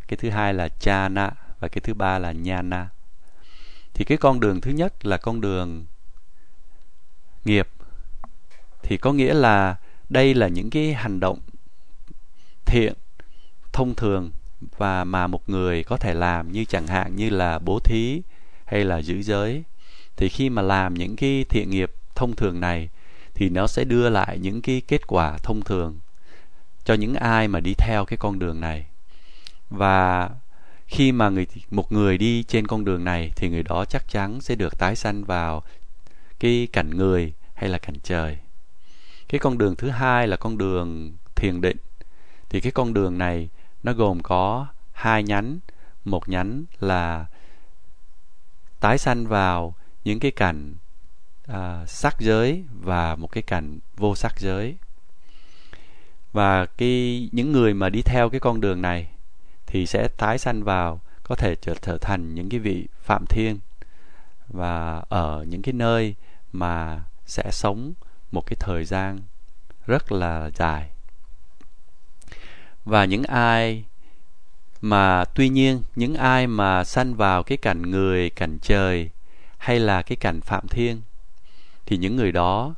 cái 0.08 0.16
thứ 0.16 0.30
hai 0.30 0.54
là 0.54 0.68
Chana 0.68 1.30
và 1.60 1.68
cái 1.68 1.80
thứ 1.80 1.94
ba 1.94 2.18
là 2.18 2.32
Nhana. 2.32 2.88
Thì 3.94 4.04
cái 4.04 4.18
con 4.18 4.40
đường 4.40 4.60
thứ 4.60 4.70
nhất 4.70 5.06
là 5.06 5.16
con 5.16 5.40
đường 5.40 5.86
nghiệp. 7.44 7.68
Thì 8.82 8.96
có 8.96 9.12
nghĩa 9.12 9.34
là 9.34 9.76
đây 10.08 10.34
là 10.34 10.48
những 10.48 10.70
cái 10.70 10.94
hành 10.94 11.20
động 11.20 11.40
thiện 12.64 12.94
thông 13.72 13.94
thường 13.94 14.30
và 14.76 15.04
mà 15.04 15.26
một 15.26 15.48
người 15.48 15.84
có 15.84 15.96
thể 15.96 16.14
làm 16.14 16.52
như 16.52 16.64
chẳng 16.64 16.86
hạn 16.86 17.16
như 17.16 17.30
là 17.30 17.58
bố 17.58 17.78
thí 17.78 18.22
hay 18.64 18.84
là 18.84 18.98
giữ 18.98 19.22
giới 19.22 19.64
thì 20.16 20.28
khi 20.28 20.50
mà 20.50 20.62
làm 20.62 20.94
những 20.94 21.16
cái 21.16 21.44
thiện 21.48 21.70
nghiệp 21.70 21.92
thông 22.14 22.36
thường 22.36 22.60
này, 22.60 22.88
thì 23.34 23.48
nó 23.48 23.66
sẽ 23.66 23.84
đưa 23.84 24.08
lại 24.08 24.38
những 24.38 24.62
cái 24.62 24.82
kết 24.88 25.06
quả 25.06 25.38
thông 25.38 25.62
thường 25.62 25.98
cho 26.84 26.94
những 26.94 27.14
ai 27.14 27.48
mà 27.48 27.60
đi 27.60 27.74
theo 27.74 28.04
cái 28.04 28.16
con 28.16 28.38
đường 28.38 28.60
này. 28.60 28.86
Và 29.70 30.30
khi 30.86 31.12
mà 31.12 31.28
người, 31.28 31.46
một 31.70 31.92
người 31.92 32.18
đi 32.18 32.42
trên 32.42 32.66
con 32.66 32.84
đường 32.84 33.04
này, 33.04 33.32
thì 33.36 33.48
người 33.48 33.62
đó 33.62 33.84
chắc 33.84 34.08
chắn 34.08 34.40
sẽ 34.40 34.54
được 34.54 34.78
tái 34.78 34.96
sanh 34.96 35.24
vào 35.24 35.62
cái 36.40 36.68
cảnh 36.72 36.90
người 36.90 37.32
hay 37.54 37.70
là 37.70 37.78
cảnh 37.78 37.96
trời. 38.02 38.38
Cái 39.28 39.38
con 39.38 39.58
đường 39.58 39.76
thứ 39.76 39.88
hai 39.88 40.28
là 40.28 40.36
con 40.36 40.58
đường 40.58 41.12
thiền 41.34 41.60
định. 41.60 41.76
Thì 42.48 42.60
cái 42.60 42.72
con 42.72 42.94
đường 42.94 43.18
này, 43.18 43.48
nó 43.82 43.92
gồm 43.92 44.22
có 44.22 44.66
hai 44.92 45.22
nhánh. 45.22 45.58
Một 46.04 46.28
nhánh 46.28 46.64
là 46.80 47.26
tái 48.80 48.98
sanh 48.98 49.26
vào 49.26 49.74
những 50.04 50.20
cái 50.20 50.30
cảnh 50.30 50.74
à, 51.46 51.86
sắc 51.86 52.20
giới 52.20 52.64
và 52.80 53.16
một 53.16 53.26
cái 53.32 53.42
cảnh 53.42 53.78
vô 53.96 54.14
sắc 54.14 54.40
giới. 54.40 54.76
Và 56.32 56.66
cái 56.66 57.28
những 57.32 57.52
người 57.52 57.74
mà 57.74 57.88
đi 57.88 58.02
theo 58.02 58.30
cái 58.30 58.40
con 58.40 58.60
đường 58.60 58.82
này 58.82 59.08
thì 59.66 59.86
sẽ 59.86 60.08
tái 60.08 60.38
sanh 60.38 60.64
vào 60.64 61.00
có 61.22 61.34
thể 61.34 61.54
trở 61.54 61.74
trở 61.74 61.98
thành 61.98 62.34
những 62.34 62.48
cái 62.48 62.60
vị 62.60 62.86
phạm 63.02 63.24
thiên. 63.26 63.58
Và 64.48 65.02
ở 65.08 65.44
những 65.48 65.62
cái 65.62 65.72
nơi 65.72 66.14
mà 66.52 67.04
sẽ 67.26 67.50
sống 67.50 67.92
một 68.32 68.46
cái 68.46 68.56
thời 68.60 68.84
gian 68.84 69.20
rất 69.86 70.12
là 70.12 70.50
dài. 70.54 70.90
Và 72.84 73.04
những 73.04 73.22
ai 73.22 73.84
mà 74.80 75.24
tuy 75.24 75.48
nhiên 75.48 75.82
những 75.96 76.14
ai 76.14 76.46
mà 76.46 76.84
sanh 76.84 77.14
vào 77.14 77.42
cái 77.42 77.58
cảnh 77.58 77.90
người 77.90 78.30
cảnh 78.30 78.58
trời 78.62 79.10
hay 79.62 79.78
là 79.78 80.02
cái 80.02 80.16
cảnh 80.16 80.40
phạm 80.40 80.68
thiên, 80.68 81.00
thì 81.86 81.96
những 81.96 82.16
người 82.16 82.32
đó 82.32 82.74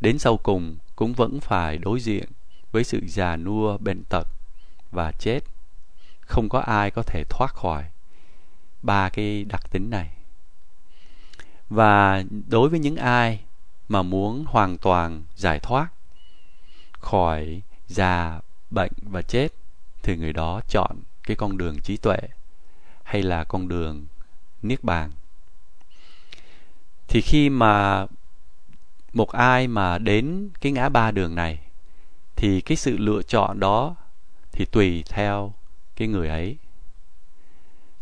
đến 0.00 0.18
sau 0.18 0.36
cùng 0.36 0.76
cũng 0.96 1.12
vẫn 1.12 1.40
phải 1.40 1.78
đối 1.78 2.00
diện 2.00 2.28
với 2.72 2.84
sự 2.84 3.00
già 3.06 3.36
nua, 3.36 3.78
bệnh 3.78 4.04
tật 4.04 4.28
và 4.90 5.12
chết. 5.12 5.40
Không 6.20 6.48
có 6.48 6.58
ai 6.58 6.90
có 6.90 7.02
thể 7.02 7.24
thoát 7.28 7.54
khỏi 7.54 7.84
ba 8.82 9.08
cái 9.08 9.44
đặc 9.44 9.70
tính 9.70 9.90
này. 9.90 10.10
Và 11.70 12.24
đối 12.48 12.68
với 12.68 12.78
những 12.78 12.96
ai 12.96 13.40
mà 13.88 14.02
muốn 14.02 14.44
hoàn 14.48 14.78
toàn 14.78 15.22
giải 15.36 15.60
thoát 15.60 15.88
khỏi 16.92 17.62
già, 17.88 18.40
bệnh 18.70 18.92
và 19.02 19.22
chết, 19.22 19.48
thì 20.02 20.16
người 20.16 20.32
đó 20.32 20.60
chọn 20.68 20.96
cái 21.22 21.36
con 21.36 21.58
đường 21.58 21.80
trí 21.80 21.96
tuệ 21.96 22.18
hay 23.02 23.22
là 23.22 23.44
con 23.44 23.68
đường 23.68 24.06
niết 24.62 24.84
bàn 24.84 25.10
thì 27.12 27.20
khi 27.20 27.50
mà 27.50 28.06
một 29.12 29.32
ai 29.32 29.68
mà 29.68 29.98
đến 29.98 30.50
cái 30.60 30.72
ngã 30.72 30.88
ba 30.88 31.10
đường 31.10 31.34
này, 31.34 31.58
thì 32.36 32.60
cái 32.60 32.76
sự 32.76 32.96
lựa 32.98 33.22
chọn 33.22 33.60
đó 33.60 33.96
thì 34.52 34.64
tùy 34.64 35.04
theo 35.08 35.54
cái 35.96 36.08
người 36.08 36.28
ấy. 36.28 36.56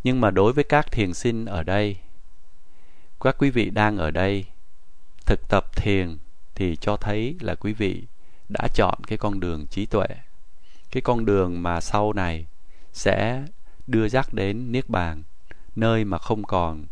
Nhưng 0.05 0.20
mà 0.20 0.31
đối 0.31 0.53
với 0.53 0.64
các 0.64 0.92
thiền 0.92 1.14
sinh 1.14 1.46
ở 1.46 1.62
đây, 1.62 1.96
các 3.20 3.37
quý 3.38 3.51
vị 3.51 3.70
đang 3.70 3.99
ở 3.99 4.11
đây 4.11 4.44
thực 5.27 5.49
tập 5.49 5.77
thiền 5.77 6.18
thì 6.55 6.77
cho 6.77 6.96
thấy 6.96 7.37
là 7.40 7.55
quý 7.55 7.73
vị 7.73 8.03
đã 8.49 8.68
chọn 8.75 8.99
cái 9.07 9.18
con 9.18 9.40
đường 9.40 9.66
trí 9.66 9.87
tuệ. 9.87 10.07
Cái 10.90 11.01
con 11.01 11.25
đường 11.25 11.62
mà 11.62 11.81
sau 11.81 12.12
này 12.12 12.46
sẽ 12.92 13.44
đưa 13.87 14.09
dắt 14.09 14.35
đến 14.35 14.73
niết 14.73 14.88
bàn, 14.88 15.23
nơi 15.77 16.05
mà 16.05 16.18
không 16.18 16.42
còn 16.42 16.85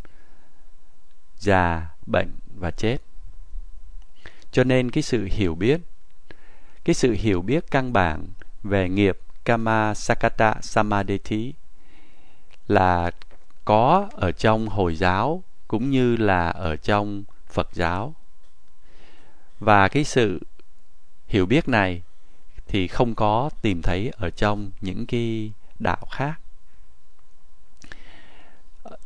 già 1.37 1.89
bệnh 2.09 2.31
và 2.55 2.71
chết. 2.71 2.97
Cho 4.53 4.65
nên 4.65 4.91
cái 4.91 5.03
sự 5.03 5.29
hiểu 5.31 5.55
biết, 5.55 5.81
cái 6.85 6.95
sự 6.95 7.13
hiểu 7.13 7.43
biết 7.43 7.71
căn 7.71 7.93
bản 7.93 8.27
về 8.63 8.89
nghiệp 8.89 9.19
kama 9.45 9.95
sakata 9.95 10.55
samadhi 10.63 11.53
là 12.69 13.11
có 13.65 14.09
ở 14.13 14.33
trong 14.33 14.69
hồi 14.69 14.97
giáo 14.97 15.43
cũng 15.69 15.91
như 15.91 16.17
là 16.17 16.49
ở 16.49 16.77
trong 16.77 17.25
phật 17.47 17.69
giáo. 17.73 18.15
Và 19.61 19.89
cái 19.89 20.05
sự 20.05 20.41
hiểu 21.27 21.47
biết 21.47 21.69
này 21.69 22.03
thì 22.69 22.89
không 22.89 23.15
có 23.15 23.51
tìm 23.63 23.83
thấy 23.83 24.13
ở 24.17 24.31
trong 24.31 24.71
những 24.81 25.07
cái 25.07 25.53
đạo 25.79 26.07
khác. 26.11 26.41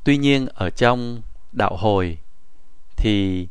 Tuy 0.04 0.16
nhiên 0.16 0.46
ở 0.54 0.70
trong 0.70 1.22
đạo 1.52 1.76
hồi 1.76 2.18
thì 2.96 3.48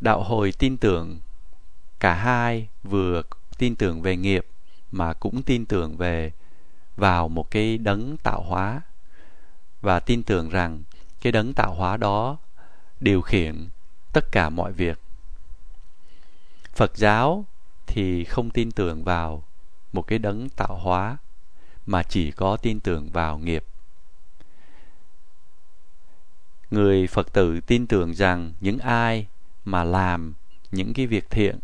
đạo 0.00 0.22
hồi 0.22 0.52
tin 0.58 0.76
tưởng 0.76 1.18
cả 2.00 2.14
hai 2.14 2.68
vừa 2.82 3.22
tin 3.58 3.76
tưởng 3.76 4.02
về 4.02 4.16
nghiệp 4.16 4.46
mà 4.92 5.12
cũng 5.12 5.42
tin 5.42 5.66
tưởng 5.66 5.96
về, 5.96 6.32
vào 6.96 7.28
một 7.28 7.50
cái 7.50 7.78
đấng 7.78 8.16
tạo 8.16 8.42
hóa 8.42 8.80
và 9.82 10.00
tin 10.00 10.22
tưởng 10.22 10.48
rằng 10.48 10.82
cái 11.20 11.32
đấng 11.32 11.52
tạo 11.52 11.74
hóa 11.74 11.96
đó 11.96 12.36
điều 13.00 13.22
khiển 13.22 13.68
tất 14.12 14.32
cả 14.32 14.50
mọi 14.50 14.72
việc. 14.72 15.00
Phật 16.74 16.96
giáo 16.96 17.44
thì 17.86 18.24
không 18.24 18.50
tin 18.50 18.72
tưởng 18.72 19.04
vào 19.04 19.42
một 19.92 20.02
cái 20.02 20.18
đấng 20.18 20.48
tạo 20.48 20.76
hóa 20.76 21.16
mà 21.86 22.02
chỉ 22.02 22.30
có 22.30 22.56
tin 22.56 22.80
tưởng 22.80 23.08
vào 23.12 23.38
nghiệp 23.38 23.64
người 26.70 27.06
phật 27.06 27.32
tử 27.32 27.60
tin 27.60 27.86
tưởng 27.86 28.14
rằng 28.14 28.52
những 28.60 28.78
ai 28.78 29.26
mà 29.64 29.84
làm 29.84 30.34
những 30.72 30.94
cái 30.94 31.06
việc 31.06 31.30
thiện 31.30 31.58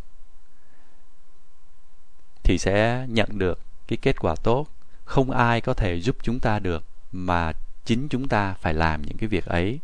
thì 2.42 2.58
sẽ 2.58 3.06
nhận 3.08 3.38
được 3.38 3.60
cái 3.88 3.98
kết 4.02 4.20
quả 4.20 4.34
tốt. 4.42 4.66
Không 5.04 5.30
ai 5.30 5.60
có 5.60 5.74
thể 5.74 6.00
giúp 6.00 6.16
chúng 6.22 6.40
ta 6.40 6.58
được 6.58 6.84
mà 7.12 7.52
chính 7.84 8.08
chúng 8.08 8.28
ta 8.28 8.54
phải 8.54 8.74
làm 8.74 9.02
những 9.02 9.16
cái 9.16 9.28
việc 9.28 9.44
ấy. 9.46 9.80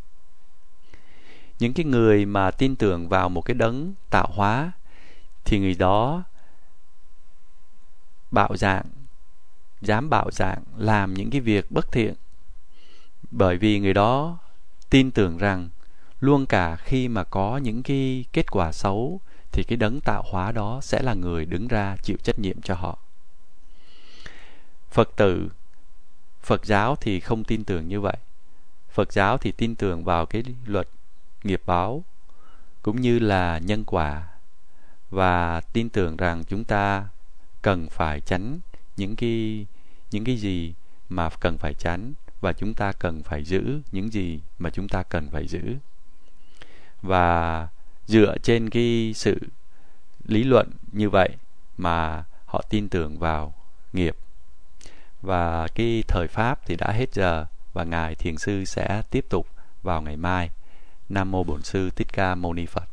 Những 1.59 1.73
cái 1.73 1.85
người 1.85 2.27
mà 2.27 2.51
tin 2.51 2.77
tưởng 2.77 3.09
vào 3.09 3.29
một 3.29 3.43
cái 3.43 3.55
đấng 3.55 3.95
tạo 4.11 4.29
hóa 4.35 4.73
thì 5.45 5.59
người 5.59 5.75
đó 5.75 6.23
bạo 8.31 8.57
dạng, 8.57 8.85
dám 9.81 10.11
bạo 10.11 10.31
dạng 10.31 10.63
làm 10.77 11.15
những 11.15 11.31
cái 11.31 11.41
việc 11.41 11.71
bất 11.71 11.93
thiện. 11.93 12.15
Bởi 13.31 13.57
vì 13.57 13.81
người 13.81 13.95
đó 13.95 14.39
tin 14.91 15.11
tưởng 15.11 15.39
rằng, 15.39 15.69
luôn 16.21 16.47
cả 16.47 16.77
khi 16.77 17.09
mà 17.09 17.25
có 17.25 17.57
những 17.57 17.83
cái 17.83 18.25
kết 18.33 18.51
quả 18.51 18.73
xấu, 18.73 19.21
thì 19.53 19.63
cái 19.63 19.77
đấng 19.77 20.01
tạo 20.01 20.25
hóa 20.27 20.53
đó 20.53 20.81
sẽ 20.83 21.03
là 21.03 21.15
người 21.15 21.45
đứng 21.45 21.69
ra 21.69 21.97
chịu 22.03 22.17
trách 22.23 22.39
nhiệm 22.39 22.63
cho 22.63 22.75
họ. 22.75 22.99
Phật 24.91 25.17
tử, 25.17 25.49
phật 26.43 26.65
giáo 26.65 26.97
thì 26.97 27.21
không 27.21 27.45
tin 27.45 27.65
tưởng 27.65 27.89
như 27.89 28.01
vậy. 28.01 28.17
Phật 28.91 29.13
giáo 29.13 29.39
thì 29.39 29.53
tin 29.53 29.75
tưởng 29.75 30.05
vào 30.05 30.27
cái 30.27 30.43
luật 30.67 30.89
nghiệp 31.45 31.63
báo, 31.67 32.05
cũng 32.83 33.01
như 33.01 33.19
là 33.19 33.59
nhân 33.59 33.85
quả, 33.85 34.29
và 35.11 35.61
tin 35.61 35.89
tưởng 35.89 36.17
rằng 36.17 36.45
chúng 36.45 36.65
ta 36.65 37.09
cần 37.63 37.89
phải 37.91 38.21
tránh 38.21 38.61
những 38.97 39.17
cái 39.17 39.67
những 40.11 40.25
cái 40.25 40.37
gì 40.37 40.75
mà 41.09 41.31
cần 41.41 41.59
phải 41.59 41.75
tránh 41.75 42.13
và 42.41 42.53
chúng 42.53 42.75
ta 42.75 42.93
cần 42.93 43.23
phải 43.23 43.45
giữ 43.45 43.81
những 43.93 44.13
gì 44.13 44.41
mà 44.59 44.71
chúng 44.71 44.89
ta 44.89 45.03
cần 45.03 45.31
phải 45.31 45.47
giữ. 45.47 45.77
Và 47.03 47.69
dựa 48.07 48.37
trên 48.43 48.71
cái 48.71 49.13
sự 49.15 49.39
lý 50.25 50.45
luận 50.45 50.71
như 50.93 51.11
vậy 51.11 51.29
mà 51.79 52.25
họ 52.47 52.63
tin 52.71 52.89
tưởng 52.89 53.19
vào 53.19 53.55
nghiệp. 53.93 54.17
Và 55.23 55.69
cái 55.75 56.03
thời 56.09 56.29
pháp 56.29 56.61
thì 56.67 56.77
đã 56.77 56.93
hết 56.93 57.15
giờ 57.15 57.47
và 57.73 57.85
ngài 57.85 58.15
thiền 58.15 58.39
sư 58.39 58.65
sẽ 58.65 59.03
tiếp 59.11 59.27
tục 59.31 59.47
vào 59.83 60.03
ngày 60.03 60.17
mai. 60.17 60.51
Nam 61.09 61.31
mô 61.31 61.45
bổn 61.45 61.63
sư 61.63 61.91
thích 61.91 62.09
ca 62.13 62.35
mâu 62.35 62.53
ni 62.53 62.67
phật. 62.67 62.90